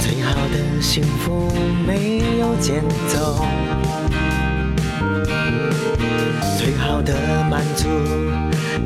[0.00, 1.50] 最好的幸福
[1.84, 3.44] 没有节奏，
[6.56, 7.12] 最好的
[7.50, 7.88] 满足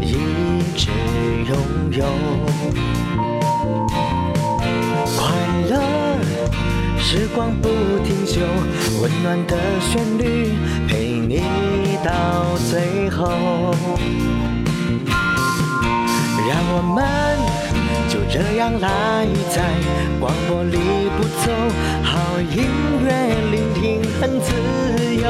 [0.01, 0.15] 一
[0.75, 0.89] 直
[1.47, 1.57] 拥
[1.93, 2.07] 有。
[5.15, 5.37] 快
[5.69, 5.75] 乐
[6.99, 7.69] 时光不
[8.03, 8.41] 停休，
[9.03, 10.55] 温暖的旋律
[10.89, 11.43] 陪你
[12.03, 13.75] 到最后。
[16.49, 16.97] 让我们
[18.09, 19.57] 就这样赖在
[20.21, 20.77] 广播里
[21.17, 21.45] 不走，
[22.05, 22.55] 好音
[23.05, 23.09] 乐
[23.51, 23.81] 聆听
[24.21, 24.47] 很自
[25.17, 25.27] 由。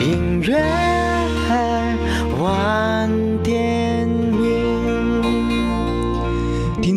[0.00, 0.50] 音乐
[2.38, 3.10] 晚
[3.42, 3.79] 点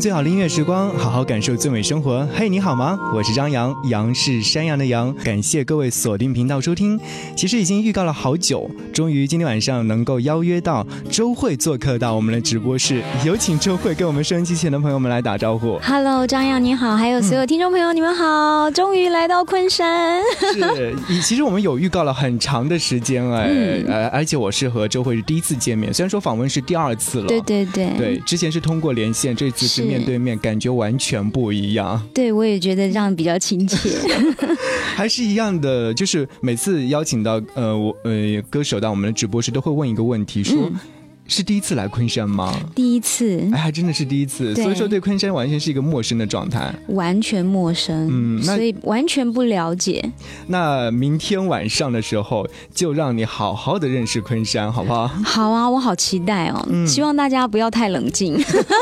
[0.04, 2.28] 最好的音乐时光，好好感受最美生活。
[2.36, 3.00] 嘿，你好吗？
[3.16, 5.16] 我是张扬，杨是山羊的羊。
[5.24, 7.00] 感谢各位锁定频道收听。
[7.38, 15.80] 其实已经预告了好久，终于今天晚上能够邀约到周慧做客到我们的直播室，有请周慧跟我们收音机前的朋友们来打招呼。
[15.88, 20.22] Hello，张扬你好，还有所有听众朋友，你们好，终于来到昆山。
[20.52, 32.02] 是，以其实我们有预告了很长的时间哎，嗯呃，而且我是和周慧是第一次见面，虽然说访问是第二次了，对对对对，之前是通过连线，这次是是面对面，感觉完全不一样。
[32.14, 33.90] 对我也觉得这样比较亲切。
[34.96, 40.80] 还是一样的，就是每次邀请到呃我呃歌手到我们的直播室，都会问一个问题，说、嗯
[41.28, 42.54] 是第一次来昆山吗？
[42.76, 46.74] 第一次哎，还真的是第一次，所以说对昆山完全是一个陌生的状态。
[46.90, 50.04] 完全陌生，嗯所以完全不了解。
[50.48, 55.08] 那明天晚上的时候，就让你好好的认识昆山，好不好？
[55.24, 56.64] 好啊，我好期待哦！
[56.70, 58.38] 嗯希望大家不要太冷静。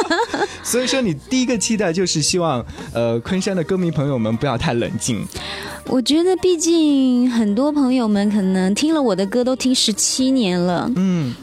[0.63, 5.25] 所以说，你第一个期待就是希望呃昆山的歌迷朋友们不要太冷静。
[5.87, 11.33] 我觉得，毕竟很多朋友们可能听了我的歌都听十七年了，嗯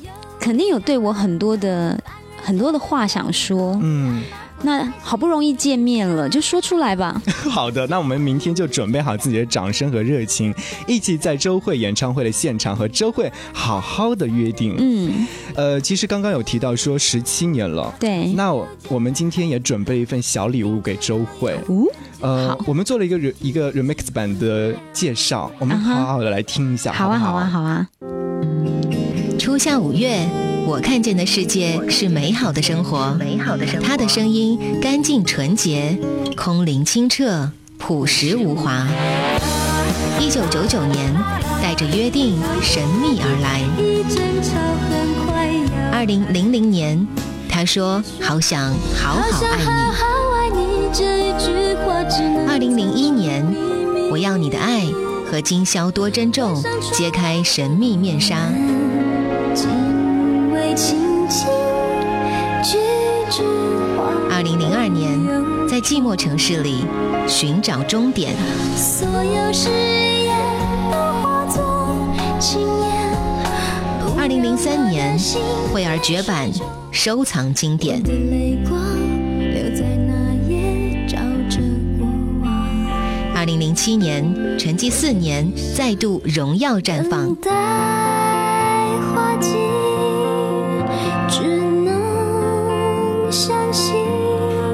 [0.48, 1.94] 肯定有对我很多的
[2.42, 3.78] 很多的话想说。
[3.82, 4.22] 嗯，
[4.62, 7.20] 那好不容易见面了，就说出来吧。
[7.50, 10.54] 好的，那我们明天就准备好自己的掌声和热情，
[10.86, 14.74] 一起在周慧演唱会的现场和周慧好好的约定。
[14.78, 17.94] 嗯，呃，其实刚刚有提到说十七年了。
[18.00, 18.32] 对。
[18.32, 21.84] 那我我们今天也准备了一份小礼物给周慧，哦，
[22.22, 27.86] 呃好，我们做了一个一个 remix 版的介绍，我们好好的来听一下，好啊，好啊，好啊。
[29.38, 30.28] 初夏五月，
[30.66, 33.14] 我看见的世界是美好的生活。
[33.14, 33.86] 美好的生活。
[33.86, 35.96] 他的声音干净纯洁，
[36.36, 38.86] 空灵清澈，朴实无华。
[40.20, 41.14] 一九九九年，
[41.62, 43.62] 带着约定神秘而来。
[45.92, 47.06] 二零零零年，
[47.48, 50.58] 他说：“好想好好爱你。”
[52.48, 53.46] 二零零一年，
[54.10, 54.84] 我要你的爱
[55.30, 56.60] 和今宵多珍重，
[56.92, 58.36] 揭开神秘面纱。
[64.30, 65.18] 二零零二年，
[65.68, 66.84] 在寂寞城市里
[67.26, 68.34] 寻找终点。
[68.76, 70.36] 所有誓言
[70.92, 71.98] 都化作
[72.38, 72.68] 轻烟。
[74.16, 75.18] 二零零三年，
[75.72, 76.48] 惠儿绝版
[76.92, 78.00] 收藏经典。
[78.02, 78.80] 的泪光
[79.40, 80.12] 留在那
[80.48, 81.18] 夜，照
[81.50, 81.58] 着
[81.98, 82.06] 过
[82.42, 82.52] 往。
[83.34, 84.24] 二零零七年，
[84.56, 87.36] 沉寂四年，再度荣耀绽放。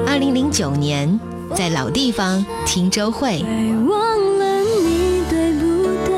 [0.07, 1.19] 二零零九年，
[1.53, 3.43] 在老地方听周慧。
[3.45, 6.09] 爱忘了你对不对？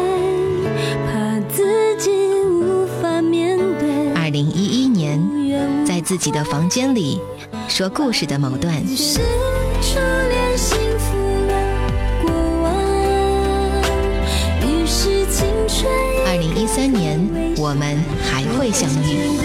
[1.07, 2.11] 怕自己
[2.43, 4.13] 无法面对。
[4.13, 5.19] 二零一一年，
[5.85, 7.19] 在自己的房间里
[7.67, 8.85] 说故事的某段。
[8.87, 9.19] 是
[9.81, 11.53] 初恋幸福了
[12.21, 12.31] 过
[12.63, 12.71] 往，
[14.61, 15.91] 于是青春
[16.27, 17.19] 二零一三年，
[17.57, 17.97] 我们
[18.57, 19.37] 还会相遇。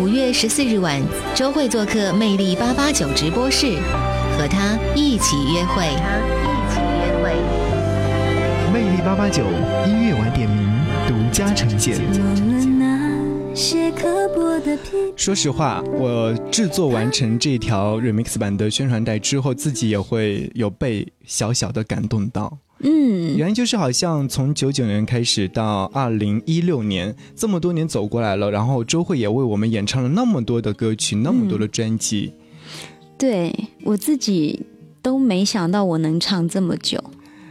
[0.00, 1.02] 五月十四日晚，
[1.34, 3.76] 周慧做客魅力八八九直播室，
[4.38, 5.84] 和他一起约会。
[5.84, 7.36] 一起约会。
[8.72, 9.44] 魅力八八九
[9.86, 10.70] 音乐晚点名
[11.06, 11.98] 独家呈现。
[15.16, 22.58] 说实话，我制作完成这条 remix 版的宣传带之后，自己也会有被小小的感动到。
[22.80, 32.32] 嗯，原因就是好像从九九年开始到二零一六年，这么多年走过来了，然后周慧也为我们演唱了那么多的歌曲，那么多的专辑，
[33.18, 33.52] 对
[33.82, 34.64] 我自己
[35.02, 37.02] 都没想到我能唱这么久，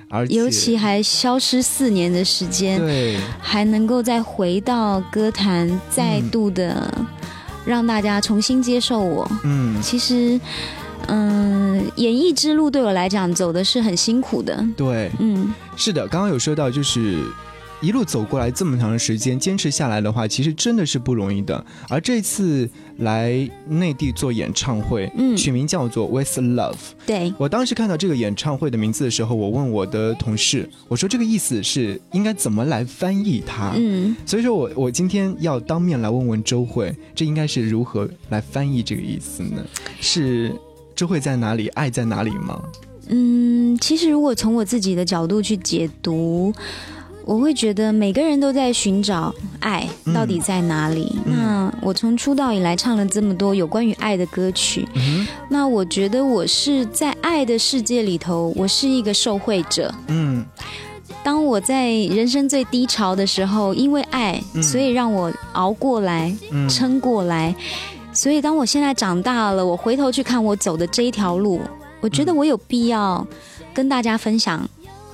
[0.09, 6.92] 而且尤其还消失四年的时间，对还能够再回到歌坛，再度的
[7.65, 9.30] 让大家重新接受我。
[9.44, 10.39] 嗯其实，
[11.07, 14.65] 嗯，演艺之路对我来讲走的是很辛苦的。
[14.75, 17.24] 对嗯，是的，刚刚有说到就是。
[17.79, 21.63] 一路走过来这么长的时间，坚持下来的话，其实真的是不容易的。
[21.88, 26.74] 而这次来内地做演唱会，嗯取名叫做《With Love》。
[27.06, 33.74] 对，我当时看到这个演唱会的名字的时候，我问我的同事，我说这个意思是应该怎么来翻译它？
[33.75, 39.63] 嗯，所以说我我今天要当面来问问周慧，这应该是如何来翻译这个意思呢？
[40.01, 40.51] 是
[40.95, 42.59] 周慧在哪里，爱在哪里吗？
[43.09, 46.51] 嗯，其实如果从我自己的角度去解读，
[47.27, 51.13] 我会觉得每个人都在寻找爱嗯到底在哪里。
[51.25, 59.94] 那我从出道以来唱了这么多有关于爱的歌曲，嗯那我觉得我是在爱的世界里头，我是一个受惠者。
[60.07, 60.45] 嗯
[61.21, 67.53] 当我在人生最低潮的时候，因为爱，嗯所以让我熬过来，嗯撑过来。
[68.13, 71.59] 所以当我现在长大了，我回头去看我走的这一条路，
[72.00, 73.27] 我觉得我有必要
[73.73, 74.68] 跟大家分享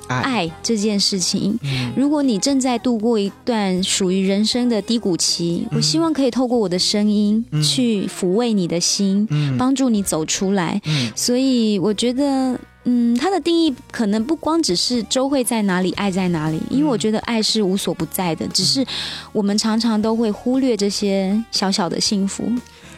[0.07, 0.21] 爱。
[0.21, 1.57] 爱这件事情。
[1.63, 1.91] 嗯。
[1.95, 7.61] 如果你正在度过一段属于人生的低谷期，我希望可以透过我的声音嗯。
[7.61, 9.57] 去抚慰你的心，嗯。
[9.57, 10.81] 帮助你走出来。
[10.85, 11.11] 嗯。
[11.15, 18.85] 所以我觉得，嗯，它的定义可能不光只是周会在哪里，爱在哪里，因为我觉得爱是无所不在的，只是
[19.31, 22.51] 我们常常都会忽略这些小小的幸福。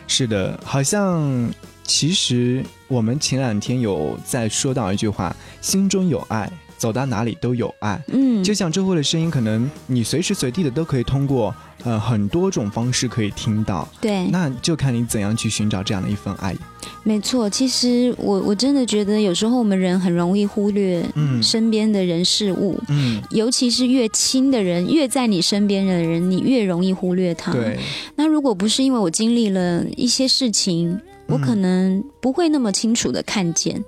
[0.08, 1.50] 是的，好像
[1.84, 8.01] 其实我们前两天有在说到一句话：心中有爱，走到哪里都有爱。
[8.07, 16.56] 嗯，就像周慧的声音，可能你随时随地的都可以通过呃很多种方式可以听到，对，那就看你怎样去寻找这样的一份爱。
[17.04, 17.50] 没错。
[17.50, 22.80] 其实我我真的觉得，有时候我们人很容易忽略嗯身边的人事物。
[22.89, 27.51] 嗯，尤其是越亲的人，越在你身边的人，你越容易忽略他。
[27.51, 27.80] 对，
[28.16, 33.83] 那如果不是因为我经历了一些事情，我嗯可能不会那么清楚的看见。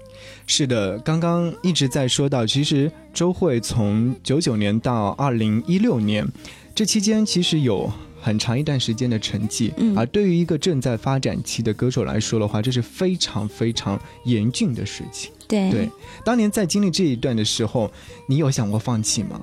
[0.49, 6.25] 是的，刚刚一直在说到，其实周慧从九九年到二零一六年，
[6.73, 7.91] 这期间其实有
[8.21, 15.31] 很长一段时间的成绩，嗯而对于一个正在发展期的歌手来说的话，这是非常非常严峻的事情。
[15.49, 15.89] 对，对，
[16.23, 17.91] 当年在经历这一段的时候，
[18.25, 19.41] 你有想过放弃吗？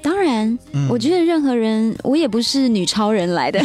[0.00, 3.60] 当然，嗯我觉得任何人，我也不是女超人来的。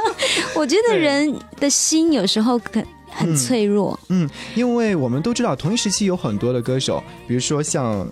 [0.54, 2.86] 我觉得人的心有时候很
[3.16, 3.98] 很嗯脆弱。
[4.08, 8.06] 嗯，因为我们都知道，同一时期有很多的歌手，比如说像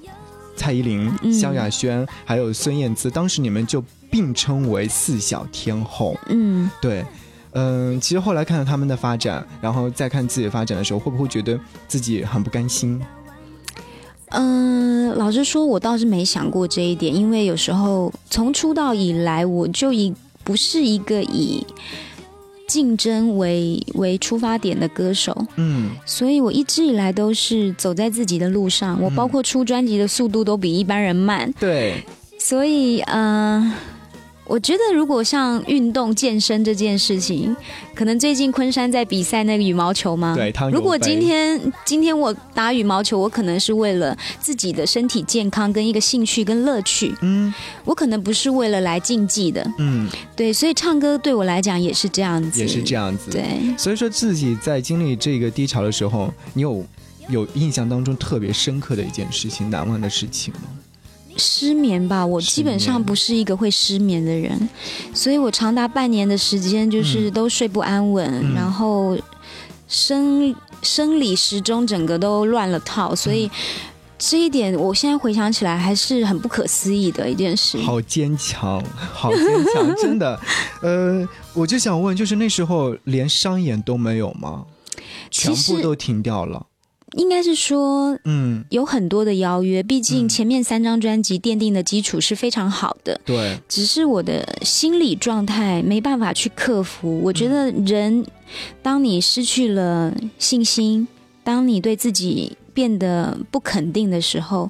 [0.56, 6.17] 蔡依林、嗯萧亚轩，还有孙燕姿，当时你们就并称为四小天后。
[6.29, 7.05] 嗯，对，
[7.53, 13.00] 嗯、其实后来看到他们的发展，然后再看自己的发展的时候，会不会觉得自己很不甘心？
[14.31, 20.12] 嗯、老实说，我倒是没想过这一点，因为有时候从出道以来，我就以
[20.43, 21.65] 不是一个以
[22.66, 25.90] 竞争为为出发点的歌手，嗯。
[26.05, 29.00] 所以我一直以来都是走在自己的路上。
[29.00, 32.02] 我包括出专辑的速度都比一般人慢，对，
[32.38, 33.72] 所以，呃，
[34.46, 37.56] 我觉得如果像运动健身这件事情，
[37.94, 40.35] 可能最近昆山在比赛那个羽毛球吗？
[40.37, 47.52] 对如果今天今天我打羽毛球，我可能是为了自己的身体健康跟一个兴趣跟乐趣，嗯
[47.85, 49.67] 我可能不是为了来竞技的。
[49.79, 53.31] 嗯，对，所以唱歌对我来讲也是这样子，也是这样子。
[53.31, 53.44] 对。
[53.79, 56.85] 所以说自己在经历这个低潮的时候，你有
[57.29, 60.61] 有印象当中特别深刻的一件事情、难忘的事情吗？
[61.37, 64.69] 失眠吧，我基本上不是一个会失眠的人，
[65.13, 69.17] 所以我长达半年的时间就是都睡不安稳，嗯然后
[69.88, 73.50] 生生理时钟整个都乱了套，所以
[74.19, 77.79] 这一点我现在回想起来还是很不可思议的一件事。
[77.79, 80.41] 好坚强，好坚强， 真的。
[80.81, 84.64] 呃，我就想问，就是那时候连商演都没有吗？
[85.31, 86.67] 全部都停掉了。
[87.16, 88.18] 应该是说。
[88.25, 97.21] 嗯，有很多的邀约，毕竟嗯前面三张专辑奠定的基础是非常好的，对，只是我的心理状态没办法去克服。
[97.21, 98.25] 我觉得人，
[98.83, 101.06] 当你失去了信心，
[101.42, 104.68] 当你对自己变得不肯定的时候，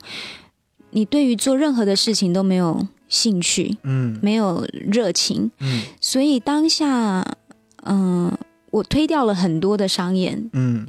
[0.90, 5.50] 你对于做任何的事情都没有兴趣，嗯没有热情。
[5.60, 7.36] 嗯所以当下，
[7.84, 8.36] 嗯、
[8.70, 10.50] 我推掉了很多的商演。
[10.52, 10.86] 嗯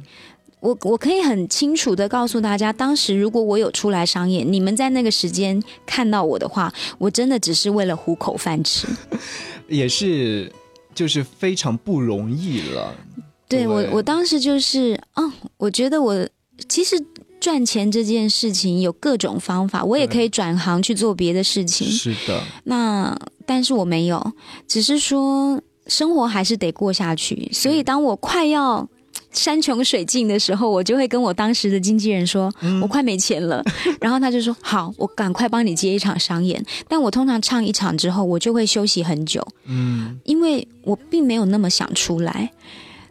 [0.66, 8.88] 我我可以很清楚的告诉大家，当时如果我有出来商演，你们在那个时间看到我的话，我真的只是为了糊口饭吃。
[9.68, 10.52] 也是，
[10.92, 12.92] 就是非常不容易了。
[13.48, 16.28] 对我对，我当时就是，嗯，我觉得我
[16.68, 17.00] 其实
[17.38, 21.86] 赚钱这件事情有各种方法，我也可以转行去做别的事情。
[21.86, 24.32] 是的，那但是我没有，
[24.66, 27.48] 只是说生活还是得过下去。
[27.52, 28.88] 所以当我快要
[29.36, 32.50] 山穷水尽的时候，我就会跟我当时的经纪人说，
[32.82, 33.62] 我快没钱了，
[34.00, 36.64] 然后他就说好，我赶快帮你接一场商演。
[36.88, 42.50] 但我通常唱一场之后，我就会休息很久，嗯，因为我并没有那么想出来。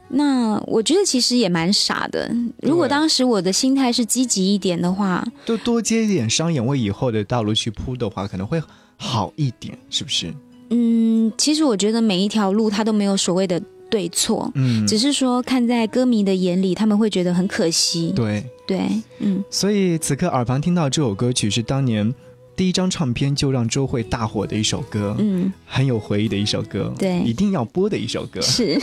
[0.07, 2.31] 那我觉得其实也蛮傻的。
[2.61, 8.61] 如果当时我的心态是积极一点的话，就多接一点商演，为以后的道路去铺的话，可能会
[8.97, 10.33] 好一点，是不是？
[10.69, 13.61] 嗯，其实我觉得每一条路它都没有所谓的
[13.95, 18.11] 对错，嗯，只是说看在歌迷的眼里，他们会觉得很可惜。
[18.13, 18.43] 对。
[18.67, 18.81] 对，
[19.19, 22.11] 嗯，所以此刻耳旁听到这首歌曲是当年
[22.55, 28.41] 第一张唱片就让周慧大火的一首歌，嗯，很有回忆的一首歌，对一定要播的一首歌。
[28.41, 28.81] 是。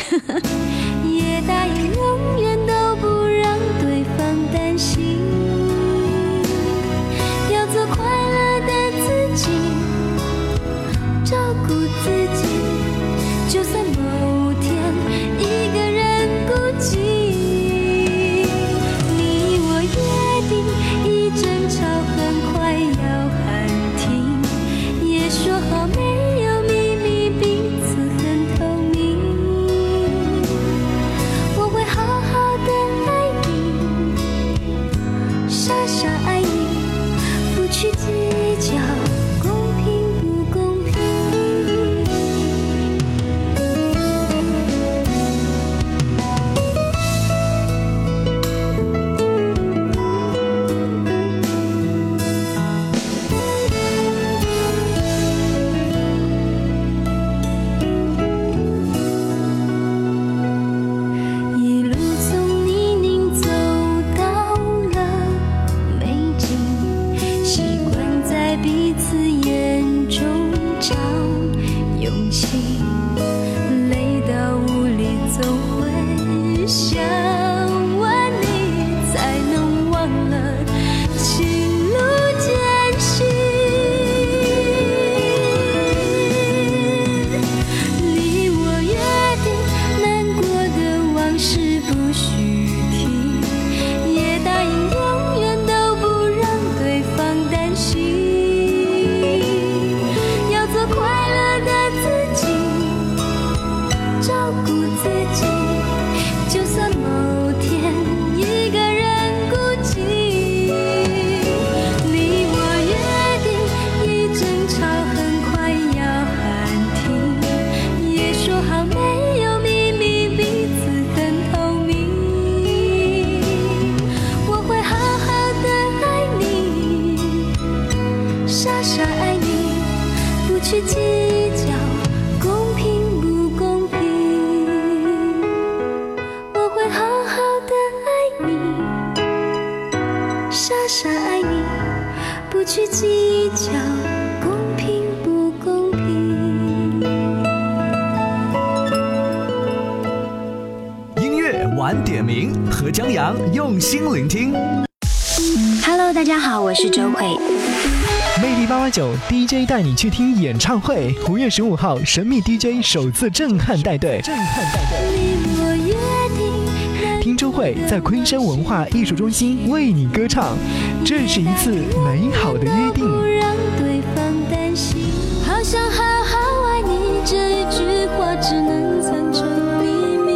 [158.92, 165.08] 九 DJ 带你去听演唱会，五月十五号，神秘 DJ 首次震撼带队，震撼带队。
[165.16, 165.94] 你我约
[166.36, 170.58] 定，听周慧在昆山文化艺术中心为你歌唱，
[171.06, 171.70] 这是一次
[172.04, 173.06] 美好的约不定。
[173.38, 175.06] 让对方担心。
[175.46, 176.36] 好想好好
[176.68, 179.86] 爱你，这一句话只能藏成秘
[180.18, 180.32] 密。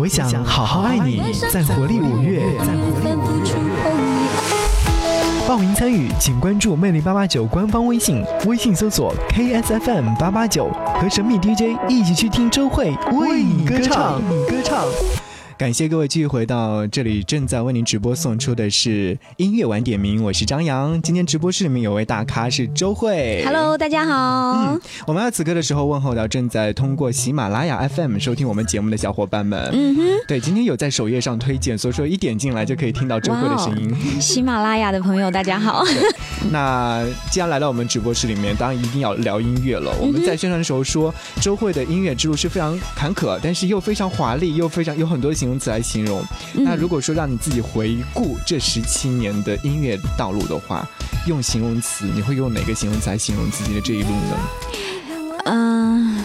[0.00, 3.57] 我想好好爱你，在活力五月，在活力反复触碰你。
[5.48, 10.68] 报名参与，请关注魅力八八九官方微信，微信搜索 KSFM 八八九，
[11.00, 14.84] 和神秘 DJ 一起去听周慧为你歌唱，你歌唱。
[15.58, 21.02] 感谢各位继续回到这里，正在为您直播送出的是音乐晚点名，我是张扬。
[21.02, 24.52] 今天直播室里面有位大咖是周慧 Hello，大家好。
[24.52, 29.68] 嗯，我们要此刻的时候问候到正在通过喜马拉雅 FM 收听我们节目的小伙伴们。
[29.72, 34.20] 嗯哼，对，今天有在首页上推荐，所以说一点进来就可以听到周慧的声音。
[34.20, 35.82] 喜马拉雅的朋友，大家好。
[36.52, 39.92] 那既然来到我们直播室里面，当然一定要聊音乐了。
[40.00, 46.22] 我们在宣传的时候说，周慧的音乐之路是非常坎坷，但是又非常华丽，又非常有很多形容词来形容。
[46.54, 50.88] 那如果说让你自己回顾这十七年的音乐道路的话，
[51.26, 54.38] 用形容词，你会用哪个形容词来形容自己的这一路呢？
[55.46, 56.24] 嗯、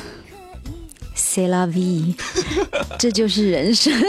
[1.16, 2.14] c la vie，
[3.00, 3.94] 这就是人生。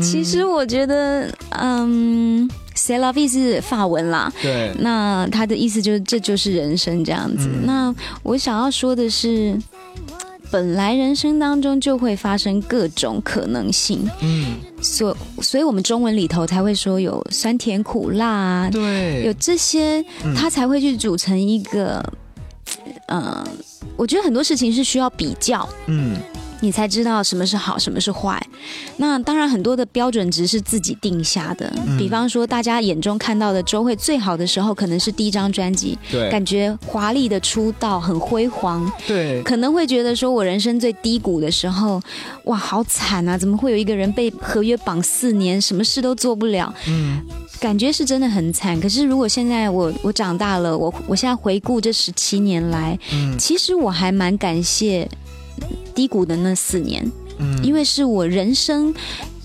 [0.00, 2.48] 其实我觉得，嗯
[2.86, 7.48] la vie 是法文啦，对，那他的意思就是这就是人生这样子。
[7.48, 9.58] 嗯那我想要说的是，
[10.50, 20.34] 本来人生当中就会发生各种可能性，嗯，所所以我们中文里头才会说有酸甜苦辣啊，对，有这些，嗯。
[20.34, 22.02] 它才会去组成一个，
[23.08, 23.46] 呃，
[23.96, 26.16] 我觉得很多事情是需要比较，嗯
[26.60, 28.40] 你才知道什么是好，什么是坏。
[28.96, 31.72] 那当然，很多的标准值是自己定下的。
[31.86, 38.90] 嗯比方说，大家眼中看到的周慧最好的时候，可能是第一张专辑，对感觉华丽的出道，很辉煌。
[39.06, 42.00] 对，可能会觉得说，我人生最低谷的时候，
[42.44, 43.36] 哇，好惨啊！
[43.36, 46.72] 怎么会有一个人被合约绑四年，什么事都做不了？
[46.86, 47.20] 嗯
[47.60, 48.80] 感觉是真的很惨。
[48.80, 55.08] 可是如果现在我我长大了，我我现在回顾这十七年来，嗯其实我还蛮感谢
[55.94, 58.94] 低谷的那四年，嗯因为是我人生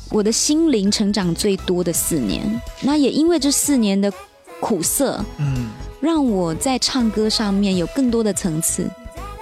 [0.09, 2.61] 我的心灵成长最多的四年。
[2.81, 4.11] 那也因为这四年的
[4.59, 5.67] 苦涩，嗯，
[5.99, 8.89] 让我在唱歌上面有更多的层次。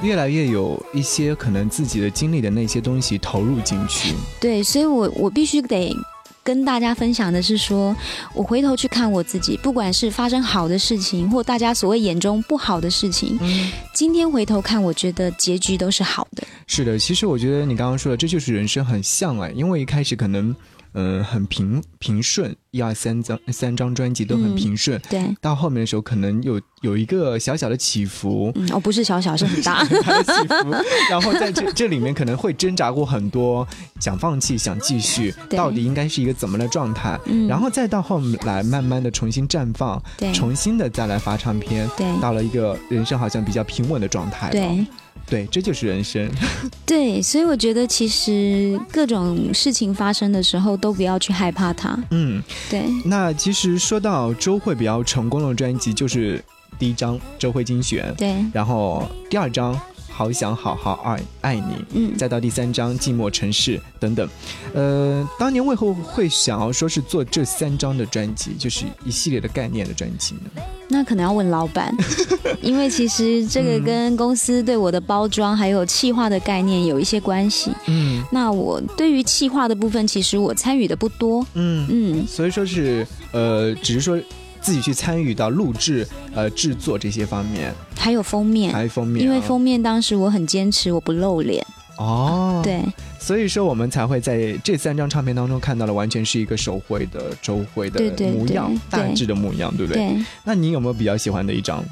[0.01, 4.15] 越来越有一些可能自己的经历的那些东西投入进去。
[4.39, 5.95] 对，所以我我必须得。
[6.43, 7.95] 跟大家分享的是说，
[8.33, 16.43] 我回头去看我自己，不管是发生好的事情，或大家所谓眼中不好的事情，嗯，今天回头看，我觉得结局都是好的。
[16.65, 20.55] 是的，其实我觉得你刚刚说的，这就是人生很像哎，因为一开始可能嗯、
[20.93, 28.51] 呃很平平顺，一二三张三张专辑都很嗯平顺，对，到后面的时候可能有有一个小小的起伏。
[28.55, 29.83] 嗯，哦，不是小小，是很大。
[30.03, 30.71] 它的起伏，
[31.09, 33.67] 然后在这 这里面可能会挣扎过很多，
[33.99, 37.19] 想放弃，想继续，到底应该是一个怎么的状态？
[37.25, 44.49] 嗯然后再到后来慢慢的重新绽放，对重新的再来发唱片，对到了一个人生好像比较平稳的状态。
[44.49, 44.85] 对
[45.27, 46.29] 对，这就是人生。
[46.85, 51.97] 对，所以我觉得其实各种事情发生的时候，都不要去害怕它。
[52.09, 56.43] 嗯，对，那其实说到周慧比较成功的专辑，就是
[56.77, 59.73] 第一张《周慧精选》，对，然后第二张
[60.11, 61.61] 《好想好好爱爱你》，
[61.93, 64.27] 嗯，再到第三章《寂寞城市》等等。
[64.73, 70.61] 呃，当年为何会想要说是做这三张的专辑，就是一系列的概念的专辑呢？
[70.89, 71.95] 那可能要问老板，
[72.61, 77.71] 因为其实这个跟公司对我的包装还有企划的概念有一些关系。
[77.87, 81.45] 嗯那我对于企划的部分，其实我参与的不多。
[81.53, 84.19] 嗯，嗯，所以说是呃，只是说
[84.61, 91.65] 自己去参与到录制、呃制作这些方面，还有封面，还有封面啊、因为封面当时我很坚持我不露脸。
[91.97, 92.81] 哦，，对，
[93.19, 97.99] 所以说我们才会在这三张唱片当中看到了完全是一个手绘的周慧的
[98.31, 100.07] 模样，对大致的模样，对不对？
[100.07, 100.25] 对。
[100.43, 101.83] 那你有没有比较喜欢的一张？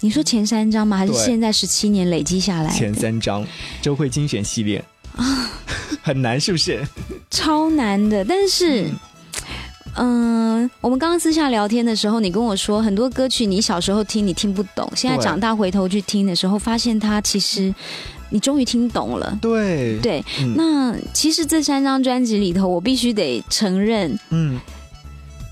[0.00, 0.96] 你说前三张吗？
[0.96, 2.70] 还是现在十七年累积下来？
[2.70, 3.44] 前三张
[3.80, 4.84] 周慧精选系列
[5.16, 5.50] 啊，
[6.02, 6.84] 很难是不是？
[7.30, 8.88] 超难的，但是。
[9.96, 17.74] 嗯，我们刚刚私下聊天的时候，你跟我说很多歌曲你小时候听你听不懂，现在长大回头去听的时候，发现它其实
[18.30, 19.38] 你终于听懂了。
[19.40, 20.54] 对，对，嗯。
[20.56, 24.58] 那其实这三张专辑里头，我必须得承认，嗯。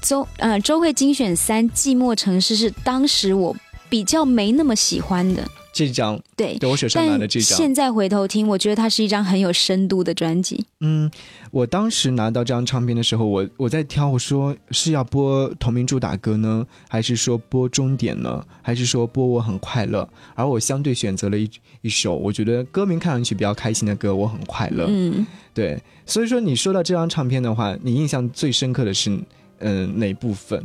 [0.03, 3.55] 周呃周慧精选三《寂寞城市》是当时我
[3.91, 5.47] 比较没那么喜欢的，
[5.87, 6.59] 这张对。
[6.59, 10.65] 对我手上拿的但这张，现在回头听，我觉得它是一张很有深度的专辑。
[10.81, 11.11] 嗯，
[11.51, 20.07] 我当时拿到这张唱片的时候，我我在挑，我说是要播同名主打歌呢，还是说播终点呢，还是说播我很快乐？
[20.35, 21.49] 而我相对选择了一
[21.81, 24.87] 一首我觉得歌名看上去比较开心的歌，我很快乐。
[24.89, 29.25] 嗯，对，所以说你说到这张唱片的话，你印象最深刻的是嗯、
[29.61, 30.65] 呃哪部分？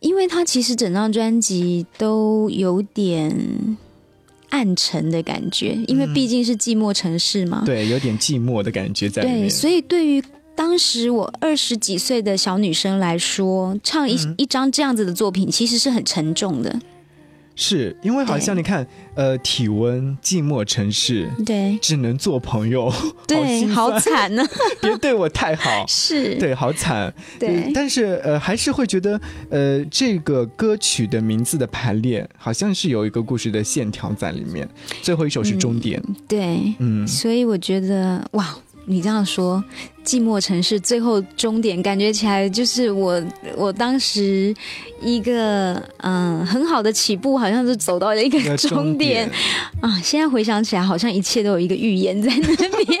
[0.00, 3.34] 因为它其实整张专辑都有点
[4.54, 7.62] 暗沉的感觉，因为毕竟是寂寞城市嘛。
[7.64, 9.50] 嗯对，有点寂寞的感觉在里对，面。
[9.50, 10.22] 所以对于
[10.54, 16.80] 当时我二十几岁的小女生来说，唱一、嗯一张这样子的作品，其实是很沉重的。
[17.56, 22.92] 是因为好像你看，呃，体温、寂寞城市，对只能做朋友，
[23.26, 24.44] 对，心好酸惨呢、
[24.82, 25.84] 别对我太好。
[25.86, 27.12] 是，对，好惨。
[27.38, 34.68] 对呃但是呃，还是会觉得呃，这个歌曲的名字的排列好像是有一个故事的线条在里面。
[35.02, 38.54] 最后一首是终点，对，嗯，所以我觉得哇。
[38.86, 39.62] 你这样说，
[40.04, 43.22] 寂寞城市最后终点，感觉起来就是我
[43.56, 44.54] 我当时
[45.00, 49.30] 一个嗯很好的起步，好像是走到了一个终点
[49.80, 50.00] 啊。
[50.02, 53.00] 现在回想起来，好像一切都有一个预言在那边，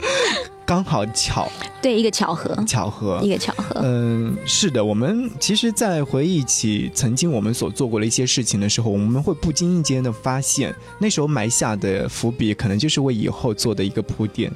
[0.66, 3.28] 刚好巧对，一个巧合，巧合一。
[3.28, 14.52] 个巧合，嗯，是的，我们其实，在回忆起曾经我们所做过的一些事情的时候，我们会不经意间的发现，那时候埋下的伏笔，可能就是为以后做的一个铺垫。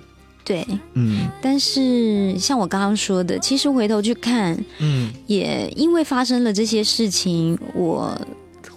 [0.46, 0.66] 对。
[0.94, 8.16] 嗯但是像我刚刚说的，其实回头去看，嗯也因为发生了这些事情，我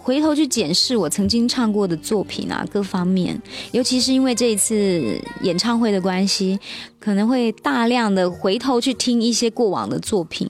[0.02, 6.58] 回头去检视我曾经唱过的作品啊，各方面，尤其是因为这一次演唱会的关系，
[6.98, 10.48] 可能会大量的回头去听一些过往的作品。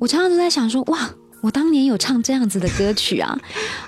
[0.00, 3.38] 我常常都在想说，哇，我当年有唱这样子的歌曲啊，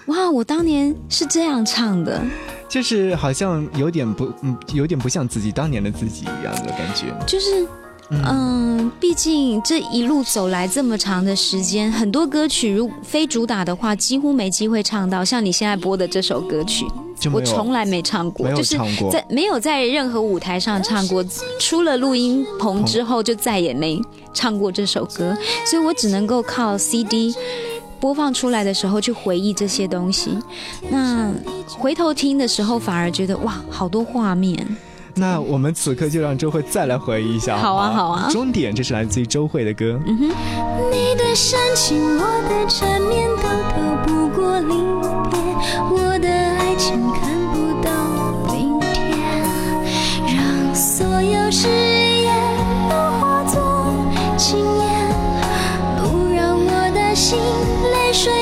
[0.06, 2.22] 哇，我当年是这样唱的。
[2.68, 7.06] 就是好像有点不，嗯，有点不像自己当年的自己一样的感觉。
[7.26, 7.66] 就是，
[8.10, 15.24] 嗯，毕竟这一路走来这么长的时间，很多歌曲如非主打的话，几乎没机会唱到。
[15.24, 16.84] 像你现在播的这首歌曲，
[17.32, 18.76] 我从来没唱过，就是
[19.10, 21.24] 在没有在任何舞台上唱过，
[21.58, 24.00] 出了录音棚之后就再也没
[24.34, 27.34] 唱过这首歌，所以我只能够靠 CD。
[27.98, 30.38] 播放出来的时候去回忆这些东西，
[30.90, 31.32] 那
[31.66, 34.66] 回头听的时候反而觉得哇，好多画面。
[35.18, 39.98] 那我们此刻就让周慧再来回忆一下好啊好啊终点，这是来自于周慧的歌。
[40.06, 44.74] 你的深情，我的缠绵，都逃不过离
[45.30, 45.38] 别。
[45.90, 46.28] 我的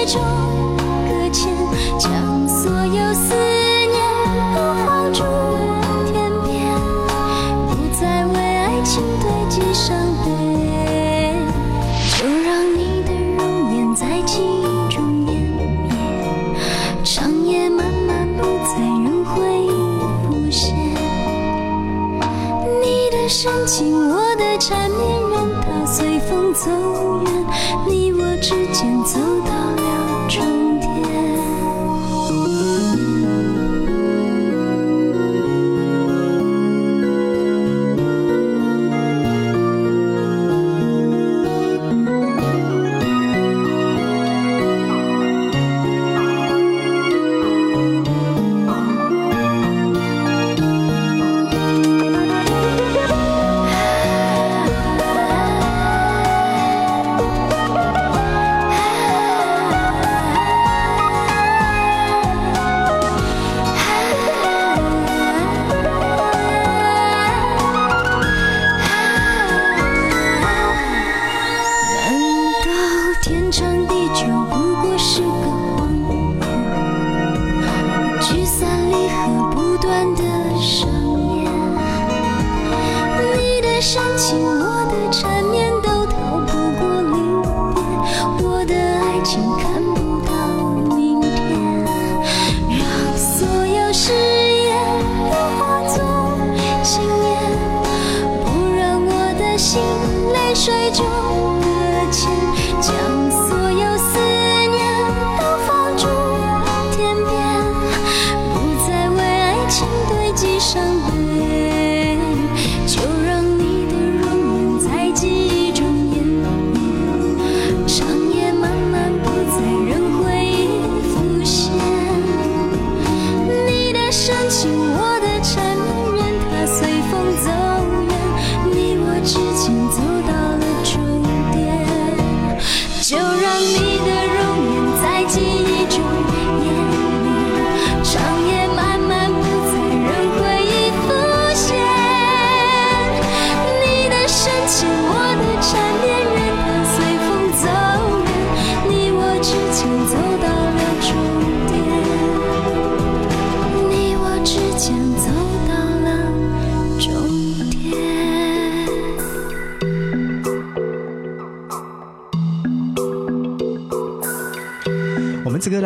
[0.06, 0.20] 中
[1.08, 1.50] 搁浅，
[1.98, 3.96] 将所有思念
[4.54, 5.22] 都放逐
[6.12, 6.52] 天边，
[7.68, 10.26] 不再为爱情堆积伤悲。
[12.18, 13.40] 就让你的容
[13.74, 14.62] 颜在记忆
[14.92, 15.28] 中湮
[15.84, 15.90] 灭，
[17.02, 19.68] 长夜漫漫不再让回忆
[20.28, 20.76] 浮现。
[22.80, 26.70] 你的深情，我的缠绵，任它随风走
[27.24, 27.26] 远，
[27.88, 29.02] 你我之间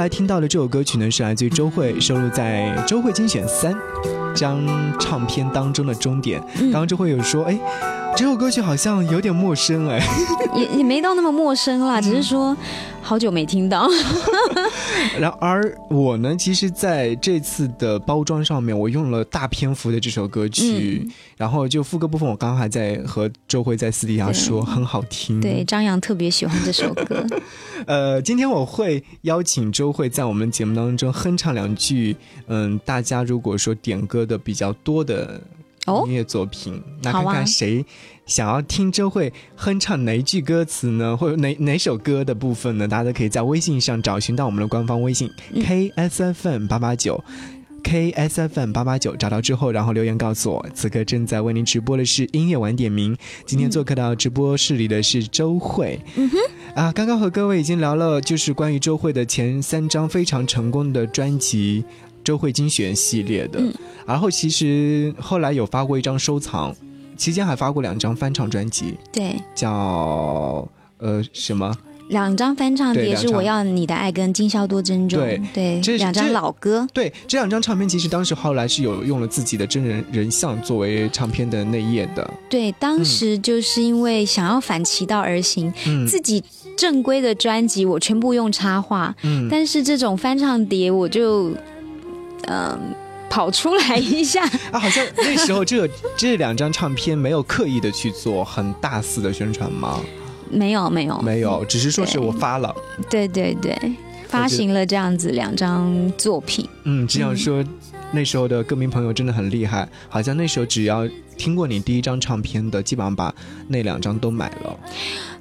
[0.08, 3.74] 来听到的这首歌曲呢，是来自于周慧，收录在《周慧精选三》
[4.34, 4.58] 张
[4.98, 6.40] 唱片当中的《终点》。
[6.60, 7.60] 刚刚周蕙有说，哎，
[8.16, 10.02] 这首歌曲好像有点陌生，哎，
[10.56, 12.56] 也也没到那么陌生啦，只是说
[13.08, 13.88] 好久没听到。
[15.18, 25.40] 然而我呢，其实在这次的包装上面，我用了大篇幅的这首歌曲，嗯然后就副歌部分，我刚刚还在和周慧在私底下说很好听。
[25.40, 27.24] 对，张扬特别喜欢这首歌。
[27.86, 32.14] 呃，今天我会邀请周慧在我们节目当中哼唱两句，
[32.48, 35.57] 嗯，大家如果说点歌的比较多的哦
[36.06, 37.84] 音乐作品，那看看谁
[38.26, 42.86] 想要听周慧哼唱哪一句歌词呢，或者哪哪首歌的部分呢？
[42.86, 47.22] 大家都可以在微信上找寻到我们的官方微信、嗯 KSFM 八八九。
[47.84, 53.16] KSFM 八八九找到之后，然后留言告诉我，此刻正在为您直播的是音乐晚点名。
[53.46, 55.98] 今天做客到直播室里的是周慧。
[56.16, 56.36] 嗯哼，
[56.74, 61.84] 啊，刚刚和各位已经聊了，就是关于周慧的前三张非常成功的专辑，
[62.28, 63.58] 周慧精选系列的。
[63.60, 63.72] 嗯
[64.08, 66.74] 然后其实后来有发过一张收藏，
[67.14, 71.76] 期间还发过两张翻唱专辑，对，叫呃什么？
[72.08, 75.20] 两张翻唱碟是《我要你的爱》跟《今宵多珍重》，
[75.52, 76.88] 对这两张老歌。
[76.94, 82.30] 对，这两张唱片其实当时后来是有用了自己的真人人像作为唱片的内页的。
[82.48, 86.42] 对，当时就是因为想要反其道而行，嗯自己
[86.78, 91.52] 正规的专辑我全部用插画，嗯，但是这种翻唱碟我就，
[92.48, 92.94] 嗯、
[93.30, 94.42] 跑出来一下。
[94.72, 100.00] 啊，好像那时候这 这两张唱片没有刻意的去做很大肆的宣传吗？
[100.50, 102.74] 没有没有没有，只是说是我发了。
[103.10, 103.76] 对对对，
[104.28, 106.66] 发行了这样子两张作品。
[106.84, 107.62] 嗯，只想说，
[108.12, 111.06] 那时候的歌迷朋友真的很厉害，好像那时候只要
[111.36, 113.34] 听过你第一张唱片的，基本上把
[113.66, 114.80] 那两张都买了。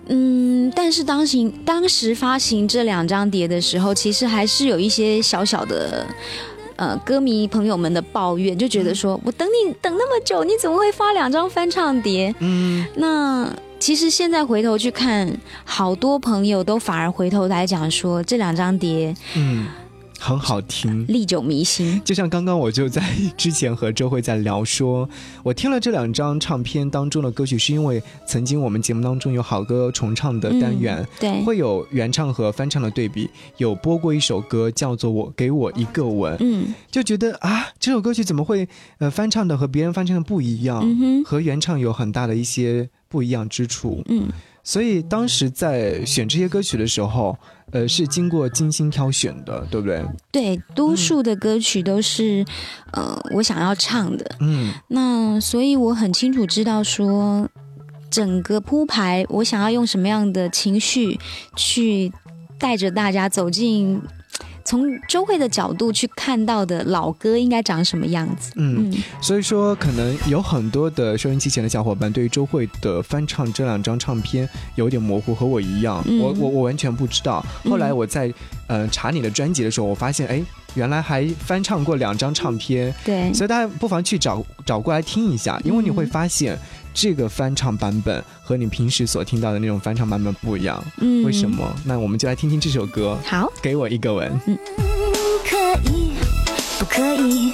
[0.09, 6.05] 嗯，但是当行当时发行这两张碟的时候，其实还是有一些小小的。
[6.77, 12.33] 呃，歌迷朋友们的抱怨就觉得说，我等你等那么久，你怎么会发两张翻唱碟？
[12.39, 15.31] 嗯，那其实现在回头去看，
[15.65, 19.65] 好多朋友都反而回头来讲说，这两张碟嗯，
[20.19, 21.05] 很好听。
[21.07, 22.01] 历久弥新。
[22.03, 23.03] 就像刚刚我就在
[23.37, 25.07] 之前和周慧在聊说，
[25.43, 44.03] 我听了这两张唱片当中的歌曲，是因为曾经我们节目当中有好歌重唱的单元，嗯对，会有原唱和翻唱的对比，有播过一首歌叫做《我给我一个吻》，嗯就觉得啊，这首歌曲怎么会呃翻唱的和别人翻唱的不一样，嗯哼和原唱有很大的一些不一样之处。
[44.07, 44.27] 嗯，
[44.67, 47.37] 所以当时在选这些歌曲的时候，
[47.71, 50.03] 呃，是经过精心挑选的，对不对？
[50.29, 52.43] 对，多数的歌曲都是
[52.91, 57.47] 呃我想要唱的，嗯那所以我很清楚知道说，
[58.11, 61.17] 整个铺排我想要用什么样的情绪
[61.55, 62.11] 去
[62.59, 64.01] 带着大家走进。
[64.67, 68.51] 从周慧的角度去看到的老歌应该长什么样子？
[68.57, 77.43] 嗯，嗯所以说可能有很多的收音机前的小伙伴对于周慧的翻唱这两张唱片有点模糊，和我一样，嗯我我我完全不知道。
[77.63, 78.33] 后来我在
[78.67, 80.43] 呃查你的专辑的时候，我发现哎，
[80.77, 86.55] 原来还翻唱过两张唱片，对，所以大家不妨去找找过来听一下，因为你会发现
[86.93, 90.81] 这个翻唱版本和你平时所听到的那种翻唱版本不一样。
[90.99, 91.49] 嗯为什？
[91.49, 91.67] 么？
[91.83, 94.31] 那我们就来听听这首歌，好，给我一个吻。
[94.45, 94.55] 嗯
[95.49, 95.57] 可
[95.89, 96.11] 以
[96.77, 97.51] 不可以？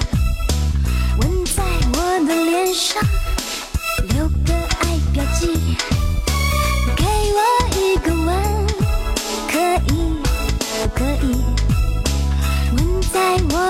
[1.21, 3.01] 吻在我的脸上，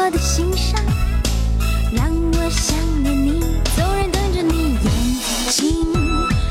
[0.06, 0.78] 我的心上，
[1.94, 3.40] 让我想念你。
[3.74, 4.92] 纵然瞪着你眼
[5.50, 5.88] 睛，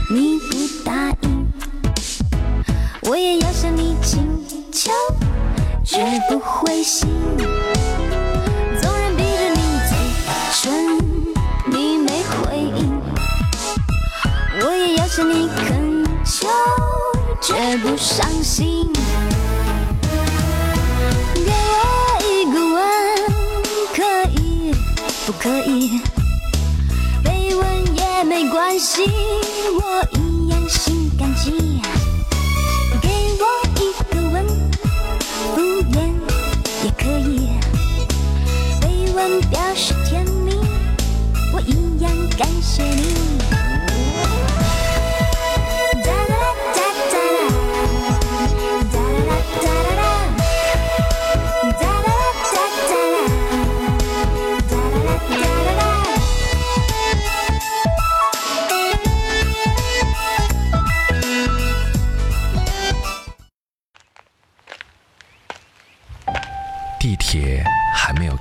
[0.08, 1.46] 你不答应，
[3.02, 4.26] 我也要向你请
[4.72, 4.90] 求。
[5.84, 7.10] 绝不灰心。
[8.80, 9.98] 纵然闭着你嘴
[10.62, 10.98] 唇，
[11.66, 12.90] 你没回应，
[14.64, 16.48] 我也要向你恳求，
[17.42, 18.90] 绝不伤心。
[25.42, 26.00] 可以？
[27.24, 29.02] 被吻也没关系，
[29.74, 31.50] 我一样心感激。
[33.00, 33.09] 给
[33.40, 33.44] 我
[33.81, 34.46] 一个吻。
[35.57, 36.14] 敷衍
[36.85, 37.50] 也可以，
[38.81, 40.55] 被吻表示甜蜜，
[41.52, 43.21] 我一样感谢你。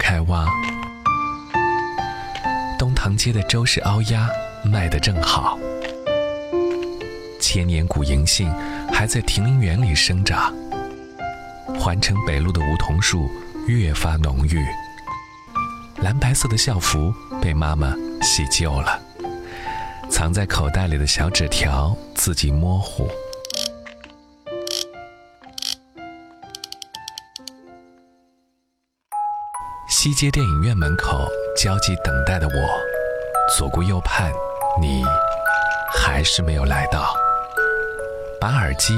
[0.01, 0.47] 开挖，
[2.77, 4.27] 东塘街的周氏凹鸭
[4.65, 5.59] 卖得正好，
[7.39, 8.51] 千年古银杏
[8.91, 10.51] 还在亭林园里生长，
[11.79, 13.29] 环城北路的梧桐树
[13.67, 14.65] 越发浓郁，
[16.01, 18.99] 蓝白色的校服被妈妈洗旧了，
[20.09, 23.07] 藏在口袋里的小纸条自己模糊。
[30.03, 32.81] 西街电影院门口焦急等待的我，
[33.55, 34.31] 左顾右盼，
[34.81, 35.03] 你
[35.93, 37.13] 还是没有来到。
[38.39, 38.95] 把耳机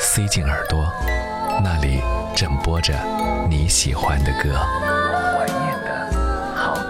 [0.00, 0.90] 塞进耳朵，
[1.62, 2.00] 那里
[2.34, 2.94] 正播着
[3.50, 4.58] 你喜欢的歌。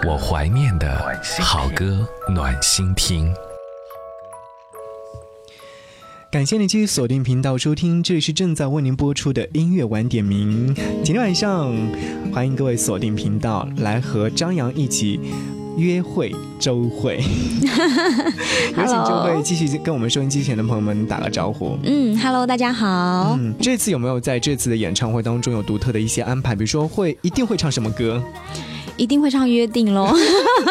[0.07, 3.35] 我怀念的好歌暖心听。
[6.29, 10.75] 感谢您继续锁定频道收听，这里是正在为您播出的音乐晚点名。
[11.01, 11.73] 今天晚上，
[12.33, 15.21] 欢迎各位锁定频道，来和张扬一起
[15.77, 17.23] 约会周会。
[18.75, 21.77] 有请周会继续跟我们收音机前的朋友们打个招呼。
[21.83, 23.37] 嗯，Hello，大家好。
[23.39, 26.53] 嗯，这次有没有在这次的演唱会当中有独特的一些安排？
[26.53, 28.21] 比如说会一定会唱什么歌？
[28.97, 30.11] 一定会唱《约定》喽，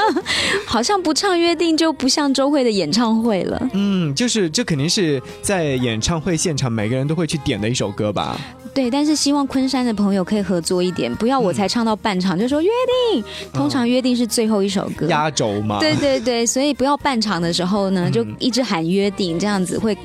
[0.66, 3.68] 好像不唱《约定》就不像周慧的演唱会了。
[3.72, 8.38] 嗯，就是这肯定是在演唱会现场每个人都会去点的一首歌吧。
[8.74, 12.68] 对，但是希望昆山的朋友可以合作一点，不要我才唱到半场就说约
[13.10, 13.24] 定。
[13.50, 15.78] 通常约定是最后一首歌，压轴嘛。
[15.80, 19.96] 对对对，所以不要半场的时候呢，就一直喊约定，这样子会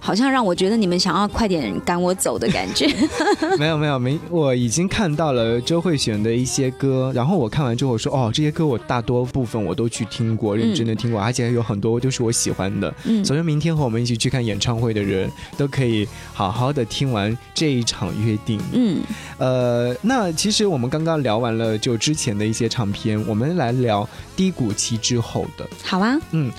[0.00, 2.92] 好像让我觉得你们想要快点赶我走的感觉。
[3.60, 12.92] 没有没有没，我已经看到了周慧选的一些歌，然后我看完之后我说，哦，这些歌我大多部分我都去听过，认真的听过，而且有很多都是我喜欢的。
[13.04, 18.06] 嗯，所以明天和我们一起去看演唱会的人都可以好好的听完这一场。
[18.16, 19.02] 约定，嗯，
[19.36, 25.68] 呃，那其实我们刚刚聊完了就之前的一些唱片，我们来聊低谷期之后的。
[25.82, 26.50] 好啊，嗯，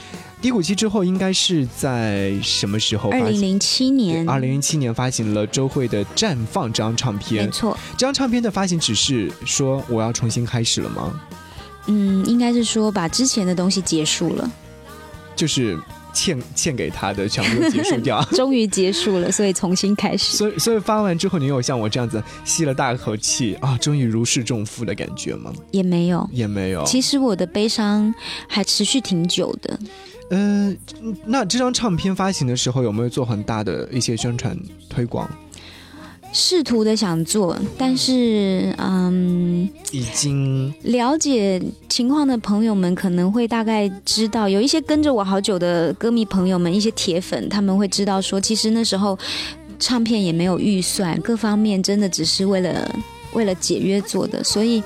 [0.41, 3.09] 低谷期之后应该是在什么时候？
[3.09, 7.45] 二零零七年，二零零七年发行了周慧的《绽放》这张唱片。
[7.45, 11.19] 没错，这张唱片的发行只是说我要重新开始了吗？
[11.87, 14.51] 嗯，应该是说把之前的东西结束了，
[15.35, 15.77] 就是。
[16.13, 20.35] 欠欠给他的全部结束掉， 终于结束了，所以重新开始。
[20.35, 25.53] 所以所以发完之后，你有像我这样子吸了大口气啊，终于如释重负的感觉吗？
[25.69, 26.83] 也没有，也没有。
[26.85, 28.11] 其实我的悲伤
[28.47, 29.79] 还持续挺久的。
[30.29, 30.77] 嗯，
[31.25, 34.57] 那这张唱片发行的时候有没有做很大的一些宣传
[34.89, 35.29] 推广？
[36.33, 49.17] 试图的想做，但是嗯，已经了解情况的朋友们可能会大概知道，有一些跟着我好久的歌迷朋友们，一些铁粉他们会知道说，其实那时候
[49.79, 52.93] 唱片也没有预算，各方面真的只是为了
[53.31, 54.83] 为了解约做的，所以。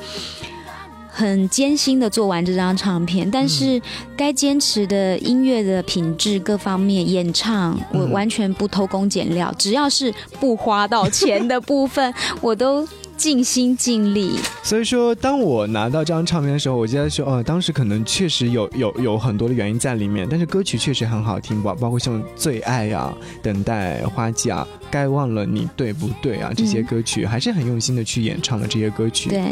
[1.22, 3.80] 很艰辛的做完这张唱片，但是
[4.18, 12.88] 该坚持的音乐的品质各方面，演唱我完全不偷工减料，只要是不花到钱的部分，我都。
[13.22, 14.32] 尽心尽力，
[14.64, 29.30] 所以说，当我拿到这张唱片的时候，我就在说，哦，当时可能确实有有有很多的原因在里面，但是歌曲确实很好听吧，包括像《最爱》啊、《等待》、《花季》啊》、《该忘了你对不对》啊，这些歌曲还是很用心的去演唱了这些歌曲。
[29.30, 29.44] 对，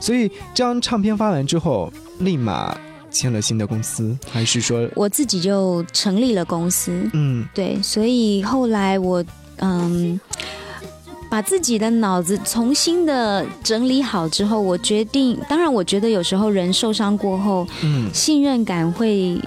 [0.00, 2.74] 所以这张唱片发完之后，立马
[3.10, 7.06] 签了新的公司，还是说我自己就成立了公司？
[7.12, 9.22] 嗯，对，所以后来我
[9.58, 10.18] 嗯。
[11.30, 15.38] 把自己的脑子重新的整理好之后，我决定。
[15.48, 19.40] 当然，我觉得有时候人受伤过后，嗯，信任感会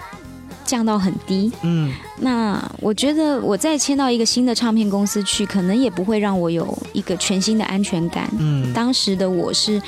[0.66, 1.52] 降到很低。
[1.62, 8.30] 嗯，那我觉得我再签到一个新的唱片公司去，可能也不会让我有一个全新的安全感。
[8.40, 9.82] 嗯，当时的我是，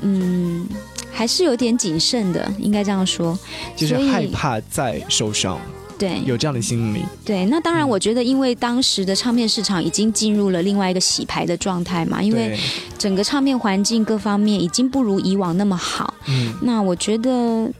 [0.00, 0.66] 嗯，
[1.12, 3.38] 还是有点谨慎的，应该这样说，
[3.76, 5.60] 就是害怕再受伤。
[5.98, 7.02] 对，有这样的心理。
[7.24, 12.58] 对，那当然，我觉得因为当时的唱片市场已经进入了另外一个洗牌的状态嘛，因为
[12.98, 16.14] 整个唱片环境各方面已经不如以往那么好。
[16.26, 17.72] 嗯，那我觉得。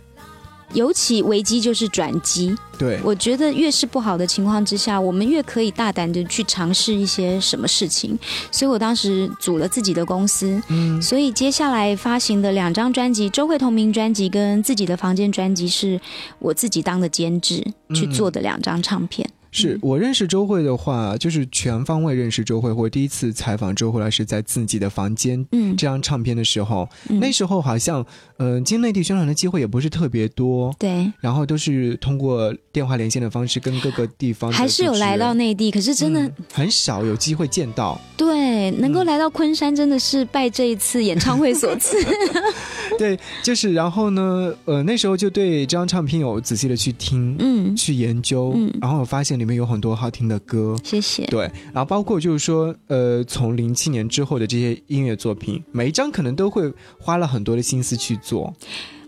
[0.72, 3.00] 尤其危机就是转机，对。
[3.02, 8.18] 我觉得越是不好的情况之下，我们越可以大胆的去尝试一些什么事情。
[8.50, 16.00] 所以我当时组了自己的公司，嗯，所以接下来发行的两张专辑，周慧同名专辑跟自己的房间专辑，是
[16.38, 19.29] 我自己当的监制去做的两张唱片。
[19.57, 22.71] 是我认识周慧的话，就是全方位认识周慧。
[22.71, 26.88] 我第一次采访周慧老师在自己的房间，嗯，这张唱片的时候，
[27.21, 28.05] 那时候好像，
[28.38, 37.99] 嗯，经内地宣传的机会也不是特别多，对，然后都是通过电话连线的方式跟各个地方，还是有来到内地，可是真的很少有机会见到。
[38.16, 41.97] 对，能够来到昆山，真的是拜这一次演唱会所赐。
[42.99, 51.25] 对，就是然后呢，呃，那时候就对这张唱片有仔细的去听，嗯，去研究，嗯，然后我发现里面有很多好听的歌，谢谢。
[51.27, 58.53] 对，然后包括就是说，呃，从零七年之后的这些音乐作品，每一张可能都会花了很多的心思去做。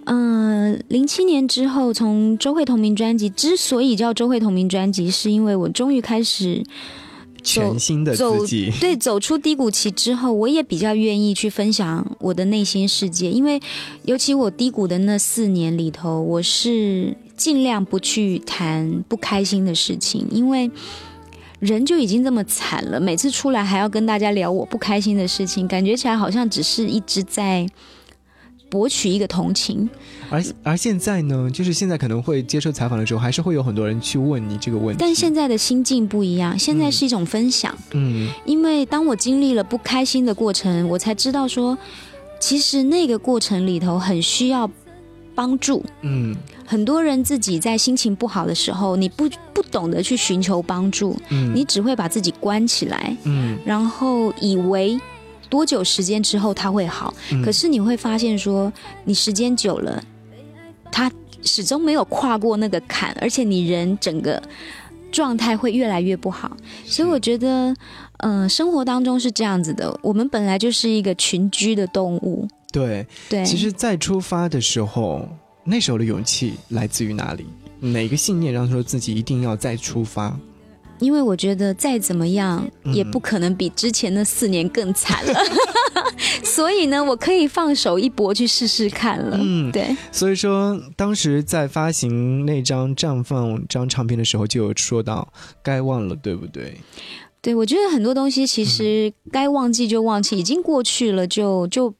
[0.05, 6.63] 嗯，零七年之后，从周慧同名专辑之所以叫周慧同名专辑，是因为我终于开始。
[7.41, 13.61] 全新的自己，对，走出低谷期之后，我也比较愿意去分享我的内心世界，因为
[14.05, 20.71] 尤其我低谷的那四年里头，我是尽量不去谈不开心的事情，因为
[21.61, 27.67] 人就已经这么惨了，每次出来还要跟大家聊我不开心的事情，感觉起来好像只是一直在
[28.71, 29.89] 博取一个同情。
[30.29, 34.99] 而而现在呢，就是现在可能会接受采访的时候，还是会有很多人去问你这个问题。
[35.01, 37.75] 但现在的心境不一样，现在是一种分享。
[37.93, 41.79] 嗯因为当我经历了不开心的过程，我才知道说，
[42.39, 44.71] 其实那个过程里头很需要
[45.35, 45.83] 帮助。
[46.03, 46.37] 嗯
[46.69, 53.59] 很多人自己在心情不好的时候，你不不懂得去寻求帮助，嗯，你只会把自己关起来，嗯。
[53.65, 55.01] 然后以为
[55.49, 57.15] 多久时间之后他会好。
[57.33, 57.43] 嗯。
[57.43, 58.71] 可是你会发现说，
[59.05, 60.05] 你时间久了，
[60.93, 61.11] 他
[61.43, 64.43] 始终没有跨过那个坎，而且你人整个
[65.11, 66.55] 状态会越来越不好。
[66.85, 67.75] 所以我觉得，
[68.19, 75.27] 嗯、生活当中是这样子的，我们本来就是一个群居的动物，对，对，其实，在出发的时候，
[75.69, 77.45] 那时候的勇气来自于哪里？
[77.81, 80.35] 哪个信念让说自己一定要再出发？
[80.99, 85.41] 因为我觉得再怎么样嗯也不可能比之前的四年更惨了，
[86.43, 89.39] 所以呢，我可以放手一搏去试试看了。
[89.41, 96.77] 嗯对，所以说，当时在发行那张《绽放》张唱片的时候，就有说到该忘了，对不对？
[97.41, 101.95] 对，我觉得很多东西其实该忘记就忘记，已经过去了就就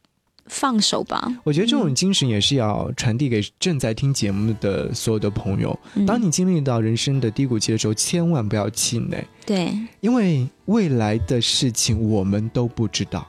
[0.49, 1.31] 放手吧。
[1.43, 5.77] 我觉得这种精神也是要传递给正在听节目的所有的朋友。
[5.95, 9.71] 嗯当你经历到人生的低谷期的时候，千万不要气馁，对
[10.01, 13.25] 因为未来的事情我们都不知道。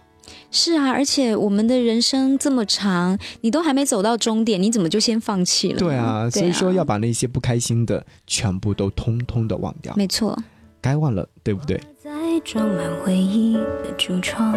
[0.52, 5.78] 是啊，而且我们的人生这么长，你都还没走到终点，你怎么就先放弃了？
[5.78, 10.36] 对啊，所以说要把把那些不开心的全部都通通的忘掉，没错，
[10.80, 11.80] 该忘了，对不对？
[11.98, 12.10] 在
[12.44, 14.56] 装满回忆的橱窗，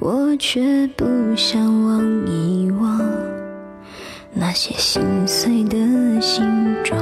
[0.00, 1.04] 我却不
[1.36, 3.00] 想忘一忘
[4.32, 5.76] 那些心碎的
[6.20, 6.44] 形
[6.82, 6.98] 状。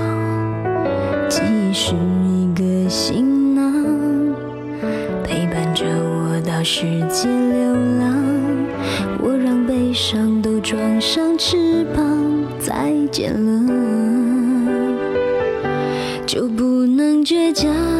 [1.28, 3.72] 记忆是一个行囊，
[5.22, 8.22] 陪伴着我到世界流浪。
[9.22, 12.04] 我让悲伤都装上翅膀，
[12.58, 13.60] 再见了。
[16.26, 17.99] 就不能倔强。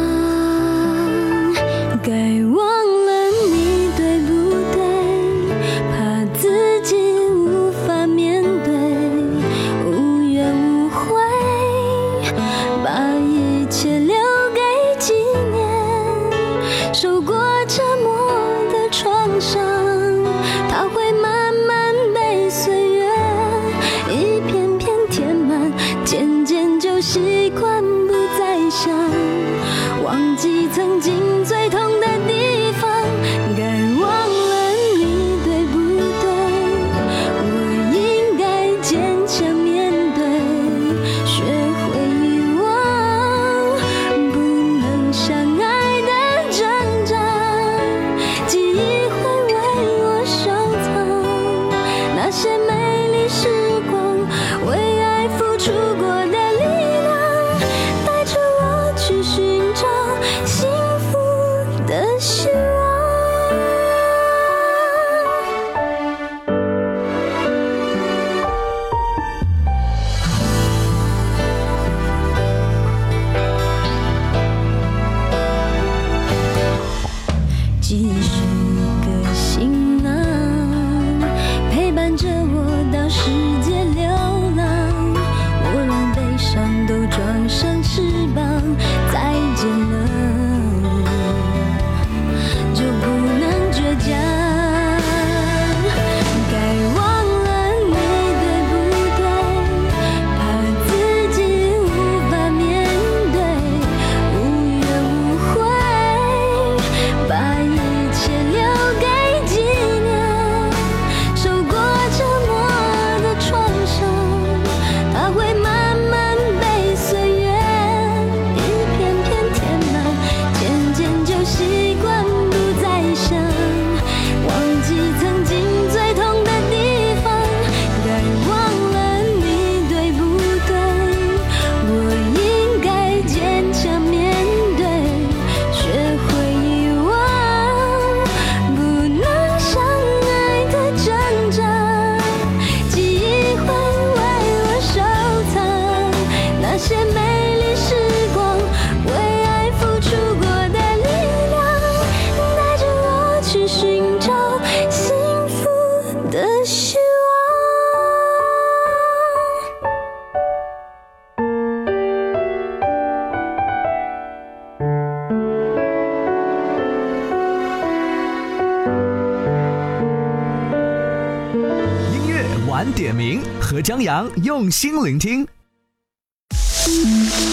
[173.61, 175.47] 和张扬用心聆听。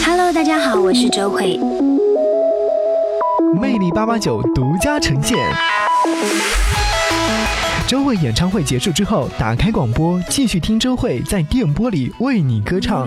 [0.03, 1.61] Hello，大家好，我是周慧。
[3.61, 5.37] 魅力八八九独家呈现。
[7.87, 13.07] 周慧演唱会结束之后，打开广播，继续听周慧在电波里为你歌唱。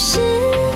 [0.00, 0.20] 是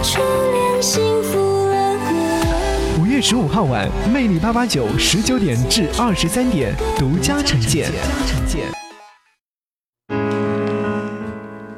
[0.03, 0.21] 初
[0.53, 3.01] 恋幸福了会。
[3.01, 7.89] 五月十五号晚，魅力八八九十九点至二十三点独家呈现。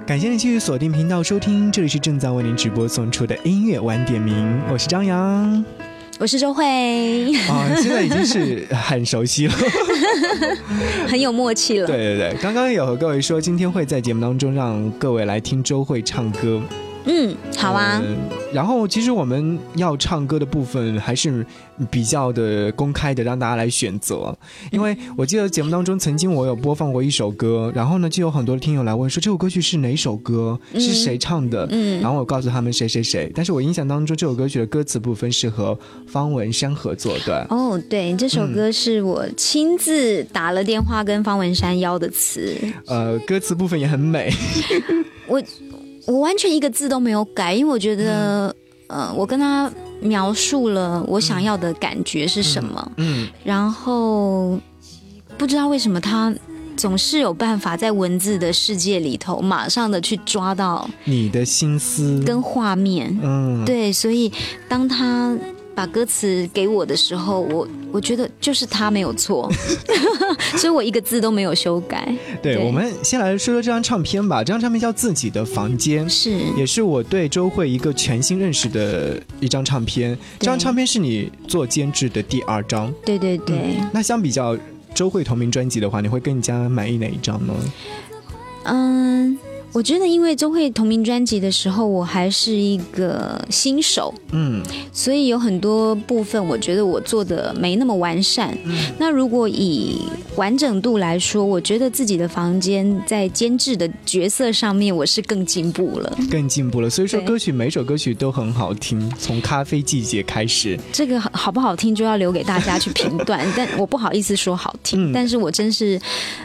[0.07, 5.62] 感谢你继续锁定频道收听，这里是正在为您直播送出的音乐晚点名，我是张扬。
[6.18, 6.64] 我是周慧，
[7.47, 9.55] 啊，现在已经是很熟悉了。
[11.07, 11.86] 很有默契了。
[11.86, 16.62] 对对对，刚刚有和各位说，今天会在节目当中让各位来听周慧唱歌。
[17.07, 18.00] 嗯，好啊。
[18.05, 18.16] 嗯
[18.55, 21.44] 然后其实我们要唱歌的部分还是
[21.90, 24.32] 比较的公开的，让大家来选择。
[24.70, 31.66] 因为我记得节目当中曾经我有播放过一首歌，然后呢就有很多的听友来问说这首歌曲是哪首歌，是谁唱的？
[31.72, 33.28] 嗯然后我告诉他们谁谁谁。
[33.34, 35.76] 但是我印象当中这首歌曲的歌词部分是和
[36.07, 37.44] 方文山合作的。
[37.50, 44.32] 哦，对，这首歌是我亲自打了电话跟方文山邀的词，呃，歌词部分也很美。
[45.26, 45.42] 我
[46.07, 48.55] 我完全一个字都没有改，因为我觉得，
[48.88, 54.59] 呃，我跟他描述了我想要的感觉是什么，嗯，然后
[55.38, 56.34] 不知道为什么他
[56.76, 62.22] 总是有办法在文字的世界里头马上的去抓到你的心思。
[62.26, 64.30] 跟画面，嗯，对，所以
[64.68, 65.36] 当他
[65.75, 69.51] 把歌词给我的时候，我我觉得就是他没有错，
[70.57, 72.14] 所以我一个字都没有修改。
[72.43, 74.45] 对，对我们先来说说这张唱片吧。
[74.45, 80.16] 这张唱片叫《自己的房间》，是也是我对周慧一个全新认识的一张唱片。
[80.39, 82.93] 这张唱片是你做监制的第二张。
[83.05, 84.57] 对对对，那相比较
[84.95, 87.55] 周慧同名专辑的话，你会更加满意哪一张呢？
[88.64, 89.37] 嗯。
[89.75, 94.62] 我觉得，因为钟慧同名专辑的时候，我还是一个新手，嗯
[94.93, 98.57] 所以有很多部分我觉得我做的没那么完善。
[98.99, 100.01] 那如果以
[100.37, 106.18] 完整度来说，我觉得自己的房间在监制的角色上面，我是更进步了。
[106.31, 106.89] 更进步了。
[106.89, 110.79] 所以说，歌曲每首歌曲都很好听，从《咖啡季节》开始。
[110.93, 116.01] 这个好好不好听就要留给大家去评断， 但我不好意思说好听，嗯但是我真是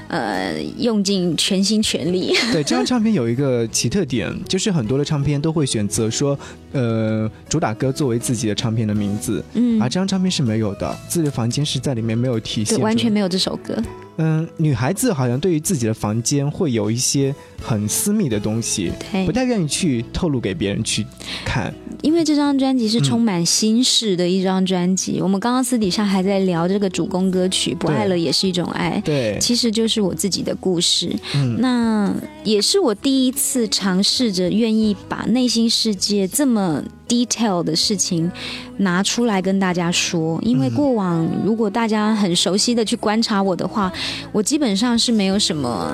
[0.07, 2.33] 呃用尽全心全力。
[2.51, 6.37] 对，这张唱片有一个奇特点，就是很多的唱片都会选择说，
[6.71, 13.75] 呃，主打歌作为自己的唱片的名字，嗯而这张唱片是没有的，自己的房间是在里面没有体现对，完全没有这首歌。
[14.19, 18.91] 嗯，女孩子好像对于自己的房间会有一些很私密的东西，
[19.25, 21.05] 不太愿意去透露给别人去
[21.45, 21.73] 看。
[22.01, 31.13] 因为这张专辑是嗯充满心事的一张专辑，我们刚刚私底下还在聊这个主攻歌曲《不爱了也是一种爱》，对，其实就是我自己的故事。
[31.35, 31.57] 嗯。
[31.59, 32.13] 那
[32.43, 38.31] 也是我第一次尝试着愿意把内心世界这么 detail 的事情
[38.77, 43.91] 拿出来跟大家说，因为过往如果大家很熟悉的去观察我的话，
[44.31, 45.93] 我基本上是没有什么。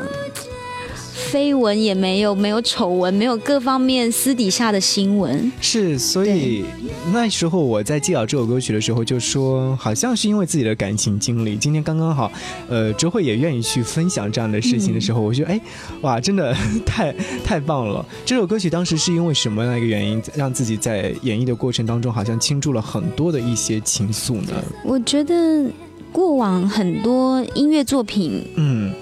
[1.16, 5.49] 绯闻也没有，没有丑闻，没有各方面私底下的新闻。
[5.61, 6.66] 是，所以
[7.13, 12.30] 那时候我在介绍这首歌曲的时候就说，好像是因为自己的感情经历，今天刚刚好，
[12.68, 15.61] 呃，周慧也愿意去分享这样的事情的时候，我觉得哎，
[16.01, 16.53] 哇，真的
[16.86, 18.05] 太太棒了。
[18.26, 24.51] 这首歌曲当时是因为什么样的一个原因，让自己在演绎的过程当中，好像倾注了很多的一些情愫呢？
[24.84, 25.66] 我觉得
[26.11, 28.93] 过往很多音乐作品嗯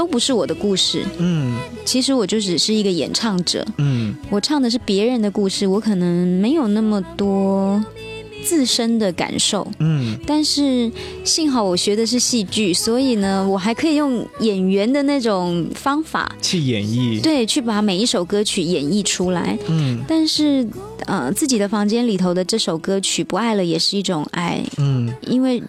[0.00, 1.58] 都不是我的故事，嗯。
[1.84, 4.14] 其实我就只是一个演唱者，嗯。
[4.30, 7.84] 我唱的是别人的故事，我可能没有那么多
[8.42, 9.70] 自身的感受。
[9.78, 10.18] 嗯。
[10.26, 10.90] 但是
[11.22, 19.58] 幸好我学的是戏剧，所以呢，我还可以用演员的那种方法，去演绎，对，去把每一首歌曲演绎出来。
[19.68, 20.02] 嗯。
[20.08, 20.66] 但是，
[21.04, 25.12] 呃，自己的房间里头的这首歌曲《不爱了也是一种爱》，嗯。
[25.26, 25.62] 因为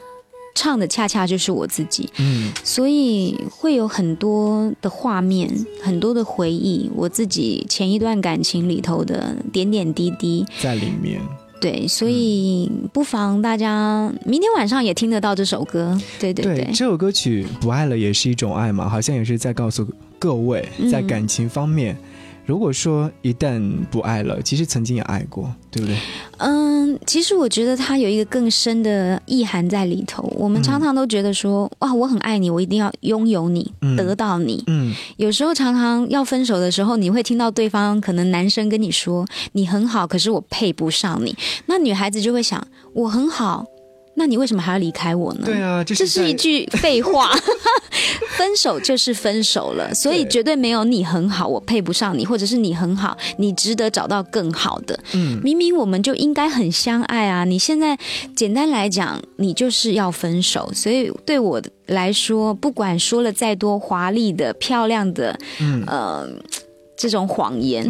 [0.54, 5.50] 唱的恰恰就是我自己，嗯所以会有很多的画面，
[5.82, 10.46] 很多的回忆，我自己前一段感情里头的点点滴滴。
[10.60, 11.22] 在里面。
[11.62, 15.96] 对，所以不妨大家明天晚上也听得到这首歌。
[16.20, 19.88] 对对对，这首歌曲《不爱了也是一种爱》嘛，好像也是在告诉
[20.18, 21.96] 各位，嗯在感情方面，
[22.46, 25.96] 如果说一旦不爱了，其实曾经也爱过，对不对？
[26.38, 30.24] 嗯，其实我觉得它有一个更深的意涵在里头。
[30.36, 34.64] 我们常常都觉得说，哇，我很爱你，我一定要拥有你，嗯得到你。
[34.68, 41.36] 嗯，有时候常常要分手的时候，你会听到对方可能男生跟你说你很好，可是我配不上你。
[41.68, 43.64] 那女孩子就会想，我很好，
[44.16, 45.42] 那你为什么还要离开我呢？
[45.46, 47.32] 对啊，这是一句 废话，
[48.38, 55.00] 分手就是分手了，所以绝对没有你很好，我配不上你，或者是你很好，你值得找到更好的。
[55.14, 57.46] 嗯明明我们就应该很相爱啊！
[57.46, 57.98] 你现在
[58.36, 66.28] 简单来讲，你就是要分手，所以对我来说，不管说了再多华丽的、漂亮的，嗯呃，
[66.98, 67.88] 这种谎言。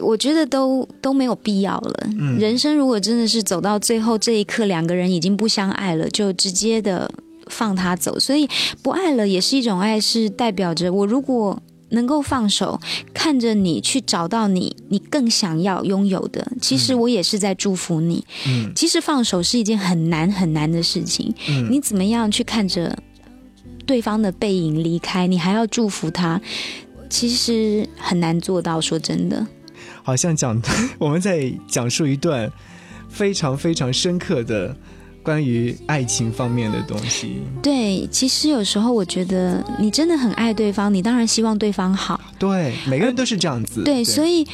[0.00, 2.06] 我觉得都都没有必要了。
[2.18, 7.10] 嗯人生如果真的是走到最后这一刻，两个人已经不相爱了，就直接的
[7.46, 8.18] 放他走。
[8.18, 8.48] 所以
[8.82, 12.80] 不爱了也是一种爱，是代表着我如果能够放手，
[13.12, 18.24] 看着你去找到你你更想要拥有的，其实我也是在祝福你。
[18.46, 22.96] 嗯其实放手是一件很难很难的事情，嗯，你怎么样去看着
[23.84, 26.40] 对方的背影离开，你还要祝福他，
[27.08, 28.80] 其实很难做到。
[28.80, 29.44] 说真的。
[30.10, 30.60] 好像讲
[30.98, 32.50] 我们在讲述一段
[33.08, 34.74] 非常非常深刻的
[35.22, 37.42] 关于爱情方面的东西。
[37.62, 42.20] 对，其实有时候我觉得你真的很爱对方，你当然希望对方好。
[42.40, 43.84] 对，每个人都是这样子。
[43.84, 44.44] 对，所以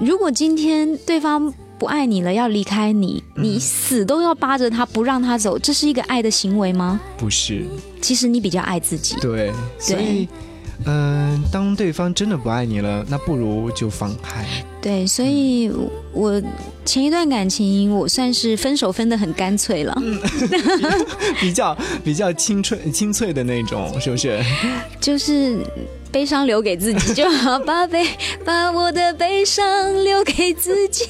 [0.00, 6.98] 如果今天对方不爱你了，要离开你，嗯你死都要扒着他不让他走，这是一个爱的行为吗？
[7.18, 7.66] 不是
[8.00, 9.16] 其实你比较爱自己。
[9.20, 10.26] 对，所以。
[10.84, 14.44] 嗯、当对方真的不爱你了，那不如就放开。
[14.82, 15.70] 对，所以
[16.12, 16.42] 我
[16.84, 20.18] 前一段感情我算是分手分的很干脆了，嗯
[21.40, 24.42] 比较比较清脆清脆的那种，是不是？
[25.00, 25.58] 就是
[26.10, 28.06] 悲伤留给自己就好，把悲
[28.44, 31.04] 把我的悲伤留给自己，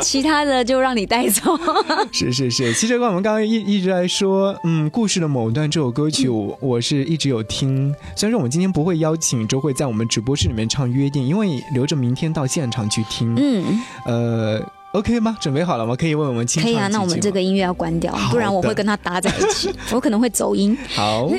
[0.00, 1.58] 其他的就让你带走。
[2.10, 2.72] 是是是。
[2.72, 7.94] 其实我们刚刚一一直在说，嗯，故事的某段这首歌曲，我我是一直有听。
[8.16, 13.34] 虽然说我们今天不会邀请周慧在我们直播室里面唱《约定》，因为留着明天到现场去听。
[13.36, 14.60] 嗯，呃
[14.92, 15.36] ，OK 吗？
[15.40, 15.94] 准备好了吗？
[15.96, 20.76] 可以为我们清唱可以啊，那我们这个音乐要关掉，不然我会跟他搭在一起，我 可能会走音。
[20.94, 21.30] 好。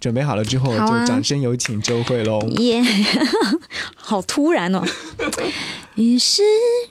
[0.00, 2.50] 准备好了之后，啊就掌声有请周慧龙。
[2.52, 2.82] 耶、
[3.94, 4.82] 好突然哦！
[6.00, 6.42] 于是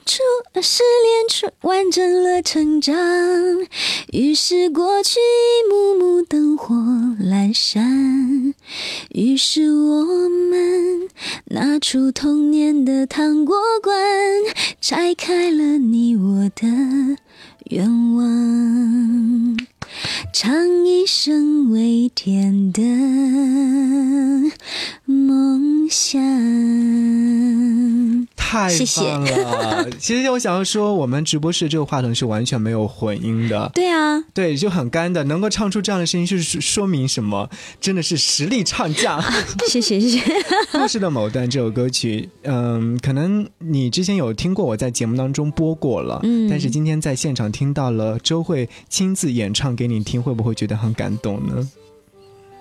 [0.05, 0.21] 初
[0.61, 2.95] 失恋初完整了成长，
[4.11, 8.53] 于是过去一幕幕灯火阑珊，
[9.09, 11.09] 于是我们
[11.45, 13.97] 拿出童年的糖果罐，
[14.79, 16.67] 拆开了你我的
[17.71, 19.57] 愿望。
[20.31, 22.83] 唱一声微甜的
[25.05, 26.19] 梦想。
[28.49, 29.87] 太谢谢棒了！
[30.01, 37.47] 其实我想要说，我们直播室这个话筒是完全没有混音的，对啊，对，就很干的，能够唱出这样的声音，就是说明什么？
[37.79, 39.21] 真的是实力唱将。
[39.67, 40.19] 谢谢谢谢。
[40.73, 51.69] 故事的某段这首歌曲，嗯，可能你之前有听过，我在节目当中播过了，嗯但是今天在现场听到了周慧亲自演唱给你听，会不会觉得很感动呢？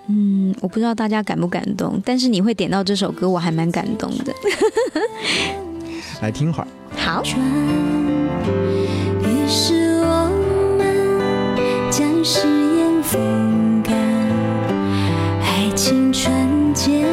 [0.07, 4.31] 嗯，我不知道大家感不感动，但是你会点到这首歌，我还蛮感动的。
[6.21, 6.67] 来听会儿。
[6.97, 7.23] 好，
[9.23, 10.29] 于是我
[10.77, 10.81] 们
[11.89, 12.47] 将誓
[12.77, 13.95] 言风干，
[15.41, 17.05] 爱情纯洁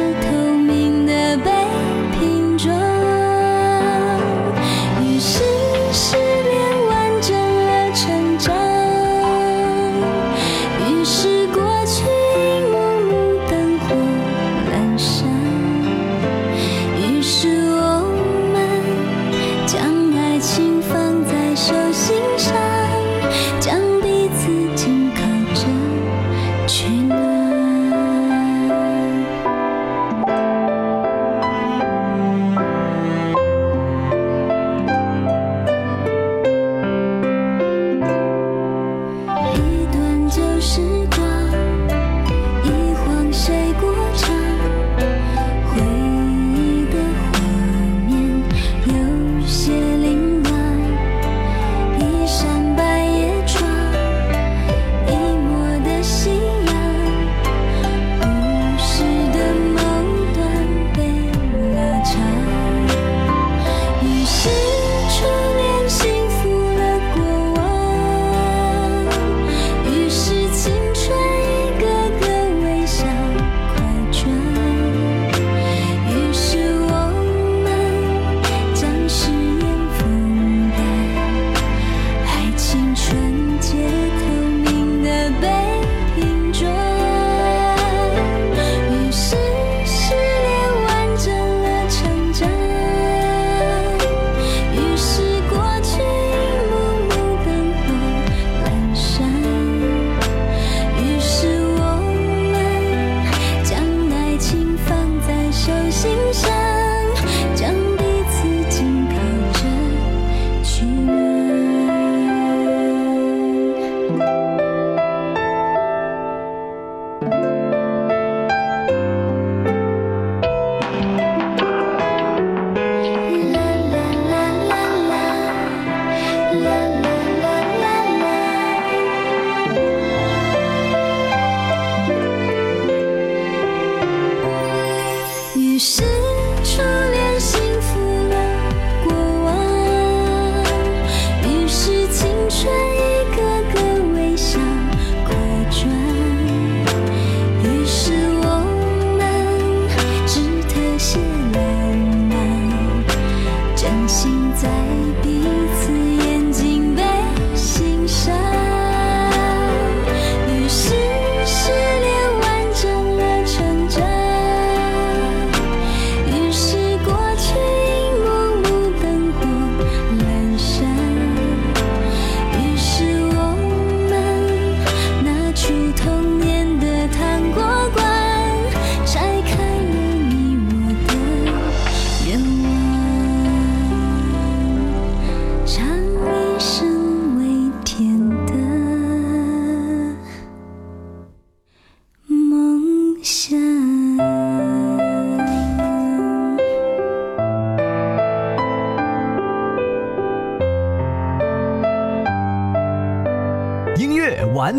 [135.79, 136.06] 是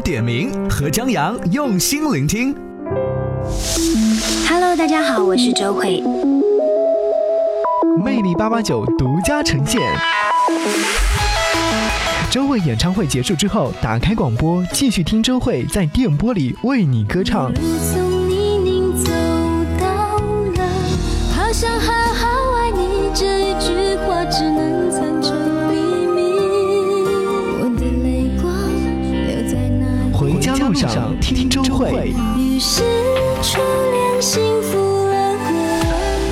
[0.09, 2.55] 点名，和张扬用心聆听。
[4.49, 6.03] Hello，大家好，我是周慧。
[8.03, 9.83] 魅力八八九独家呈现。
[12.31, 17.53] 周慧演唱会结束之后，打开广播，继续听周慧在电波里为你歌唱。
[32.37, 32.83] 于是
[33.43, 33.61] 初
[33.91, 35.37] 恋幸福了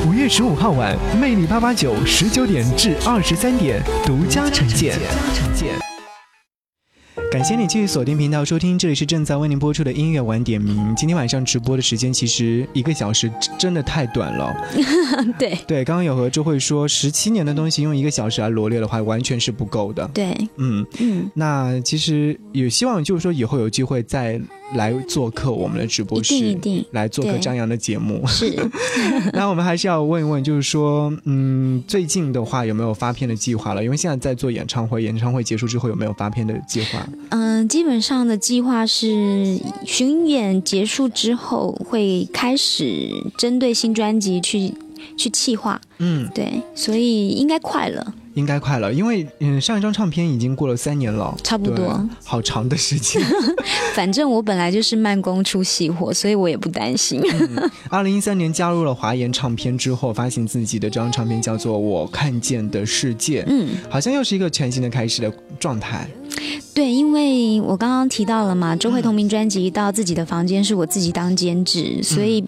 [0.04, 0.08] 我。
[0.08, 4.98] 五月十五号晚，魅力八八九十九点至二十三点独家呈现。
[7.32, 10.94] 感谢你继续锁定频道收听，这里是正在为您播出的音乐晚点名。
[10.96, 14.54] 今天晚上直播的时间其实一个小时真的太短了。
[15.38, 20.08] 对对，刚刚有和周慧说，十七年的东西用一个小时来罗列的话，完全是不够的。
[20.14, 24.40] 对，嗯，嗯，那其实也希望就是说以后有机会再
[24.74, 28.26] 来做客我们的直播室，一定一定来做客张扬的节目。
[28.26, 28.54] 是。
[29.32, 33.84] 那我们还是要问一问，就是说，嗯，最近的话有没有发片的计划了？
[33.84, 37.06] 因为现在在做演唱会，演唱会结束之后有没有发片的计划？
[37.30, 44.72] 嗯，基本上的计划是巡演结束之后会开始针对新专辑去
[45.16, 48.14] 去企划，嗯，对，所以应该快了。
[48.36, 53.20] 应该快了，因为嗯，上一张唱片已经过了三年了，差不多好长的时间。
[53.94, 57.18] 反正我本来就是慢工出细活，所以我也不担心。
[57.88, 66.06] 二零一三年加入了华研唱片之后，发行自己的这张唱片叫做《我看见的世界》，嗯，好像又是一个全新的开始的状态。
[66.74, 72.44] 对，因为我刚刚提到了嘛，周慧同名专辑到自己的房间是我自己当监制，所以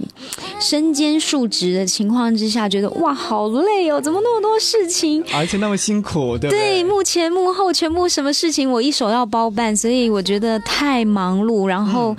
[0.60, 5.24] 身兼数职的情况之下，觉得哇好累哦，怎么那么多事情？
[5.32, 12.14] 而且那么辛苦，对不对，幕前幕后全部什么事情我一手要包办，所以我觉得太忙碌，然后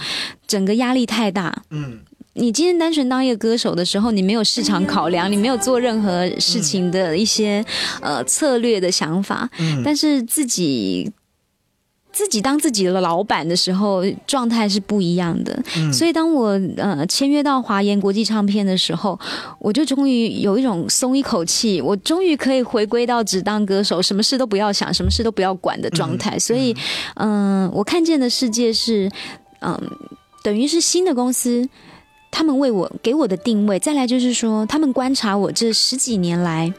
[0.48, 1.62] 整个压力太大。
[1.70, 2.00] 嗯，
[2.34, 7.64] 你今天单纯当一个歌手的时候，你没有市场考量，你没有做任何事情的一些、
[8.02, 11.12] 呃策略的想法，嗯但是自己。
[12.12, 15.58] 自己当自己的老板的时候，状态是不一样的。
[15.78, 19.18] 嗯所以当我呃签约到华研国际唱片的时候，
[19.60, 26.38] 我就终于有一种松一口气，我终于可以回归到只当歌手，什么事都不要想，什么事都不要管的状态。
[26.38, 26.76] 所以，
[27.16, 29.10] 嗯、我看见的世界是，
[29.62, 29.80] 嗯、
[30.44, 31.70] 等于是新的公司。
[32.32, 36.72] 他们为我给我的定位，再来就是说，他们观察我这十几年来，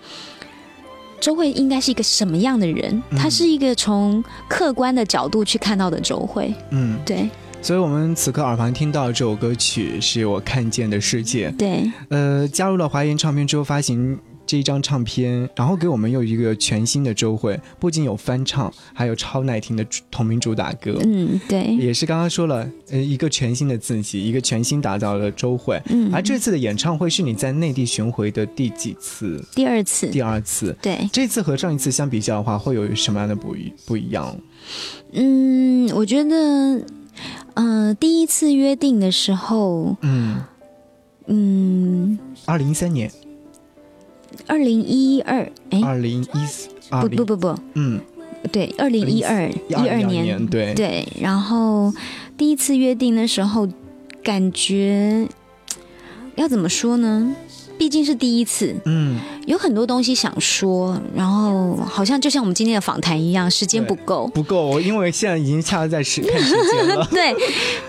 [1.20, 3.02] 周慧应该是一个什么样的人？
[3.16, 6.52] 他是一个从客观的角度去看到的周慧。
[6.70, 7.28] 嗯，对
[7.62, 11.50] 所以我们此刻耳旁听到这首歌曲是我看见的世界。
[11.58, 14.18] 对，呃，加入了华研唱片之后发行
[14.50, 20.98] 这一张唱片，然后给我们又一个全新的周慧，不仅有翻唱，还有超耐听的同名主打歌。
[21.04, 25.80] 嗯，对，也是刚刚说了，呃，一个全新的自己，一个全新打造的周慧。
[25.86, 29.40] 嗯而这次的演唱会是你在内地巡回的第几次？
[29.54, 30.76] 第二次，第二次。
[30.82, 34.36] 对，这次和上一次相比较的话，会有什么样的不一不一样？
[35.12, 36.84] 嗯，我觉得，
[37.54, 40.42] 呃，第一次约定的时候，嗯，
[41.26, 43.08] 嗯，二零一三年，
[44.50, 48.00] 二零一二，哎，二零一四，不不不不，嗯，
[48.50, 50.74] 对，二零一二一二2012年，年对。
[50.74, 51.94] 对，然后
[52.36, 53.68] 第一次约定的时候，
[54.24, 55.28] 感觉
[56.34, 57.32] 要怎么说呢？
[57.80, 64.30] 毕竟是第一次，嗯，有很多东西想说，然后好像就像我们今天的访谈一样，时间不够。
[64.34, 67.08] 不够，因为现在已经掐在时看时间了。
[67.10, 67.34] 对，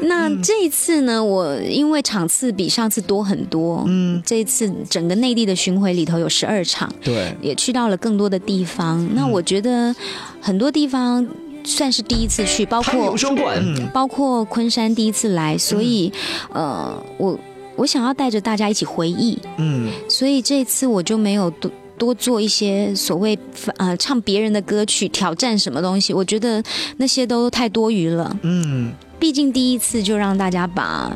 [0.04, 9.06] 那这一次呢，我因为场次比上次多很多，嗯，这一次整个内地的巡回里头有十二场，对，也去到了更多的地方。
[9.14, 9.94] 那我觉得
[10.40, 11.28] 很多地方
[11.66, 16.10] 算是第一次去，包括双管，嗯包括昆山第一次来，所以、
[16.54, 17.38] 呃，我
[17.76, 23.38] 我想要带着大家一起回忆，嗯所以这次我就没有多多做一些所谓
[23.78, 26.64] 呃唱别人的歌曲，挑战什么东西，我觉得
[26.98, 28.36] 那些都太多余了。
[28.42, 31.12] 嗯，毕竟第一次就让大家把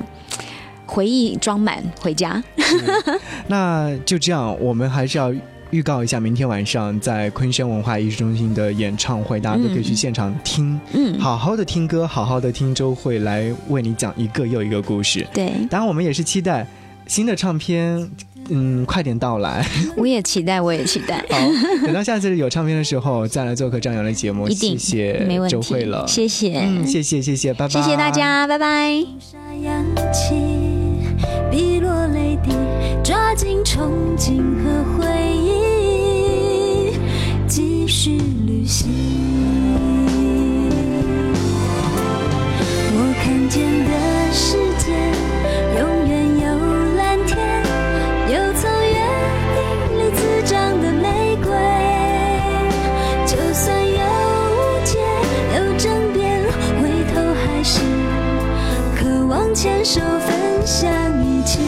[0.85, 2.43] 回忆装满回家。
[3.47, 5.33] 那就这样，我们还是要。
[5.71, 15.25] 预告一下，明天晚上在昆山文化艺术中心的演唱会，大家都可以去现场听，嗯，好好的听歌，好好的听周慧来为你讲一个又一个故事。
[15.33, 16.65] 对，当然我们也是期待
[17.07, 18.09] 新的唱片，
[18.49, 19.65] 嗯，快点到来。
[19.97, 21.17] 我也期待，我也期待。
[21.29, 21.37] 好，
[21.85, 24.47] 等到下次有唱片的时候，再来做客张扬的节目。
[24.47, 25.51] 一定，谢谢，没问题。
[25.51, 29.03] 周慧了，谢谢，嗯，谢谢，谢谢，拜拜，谢谢大家，拜拜。
[33.05, 36.97] 抓紧憧憬和回忆，
[37.47, 38.89] 继续旅行。
[42.95, 43.91] 我看见的
[44.33, 44.91] 世界，
[45.77, 46.45] 永远有
[46.95, 47.37] 蓝天，
[48.27, 48.97] 有从约
[49.53, 49.61] 定
[49.99, 51.53] 里滋长的玫瑰。
[53.27, 54.01] 就算有
[54.49, 54.97] 误解，
[55.55, 56.41] 有争辩，
[56.81, 57.81] 回头还是
[58.97, 60.89] 渴望牵手分享
[61.23, 61.61] 一切。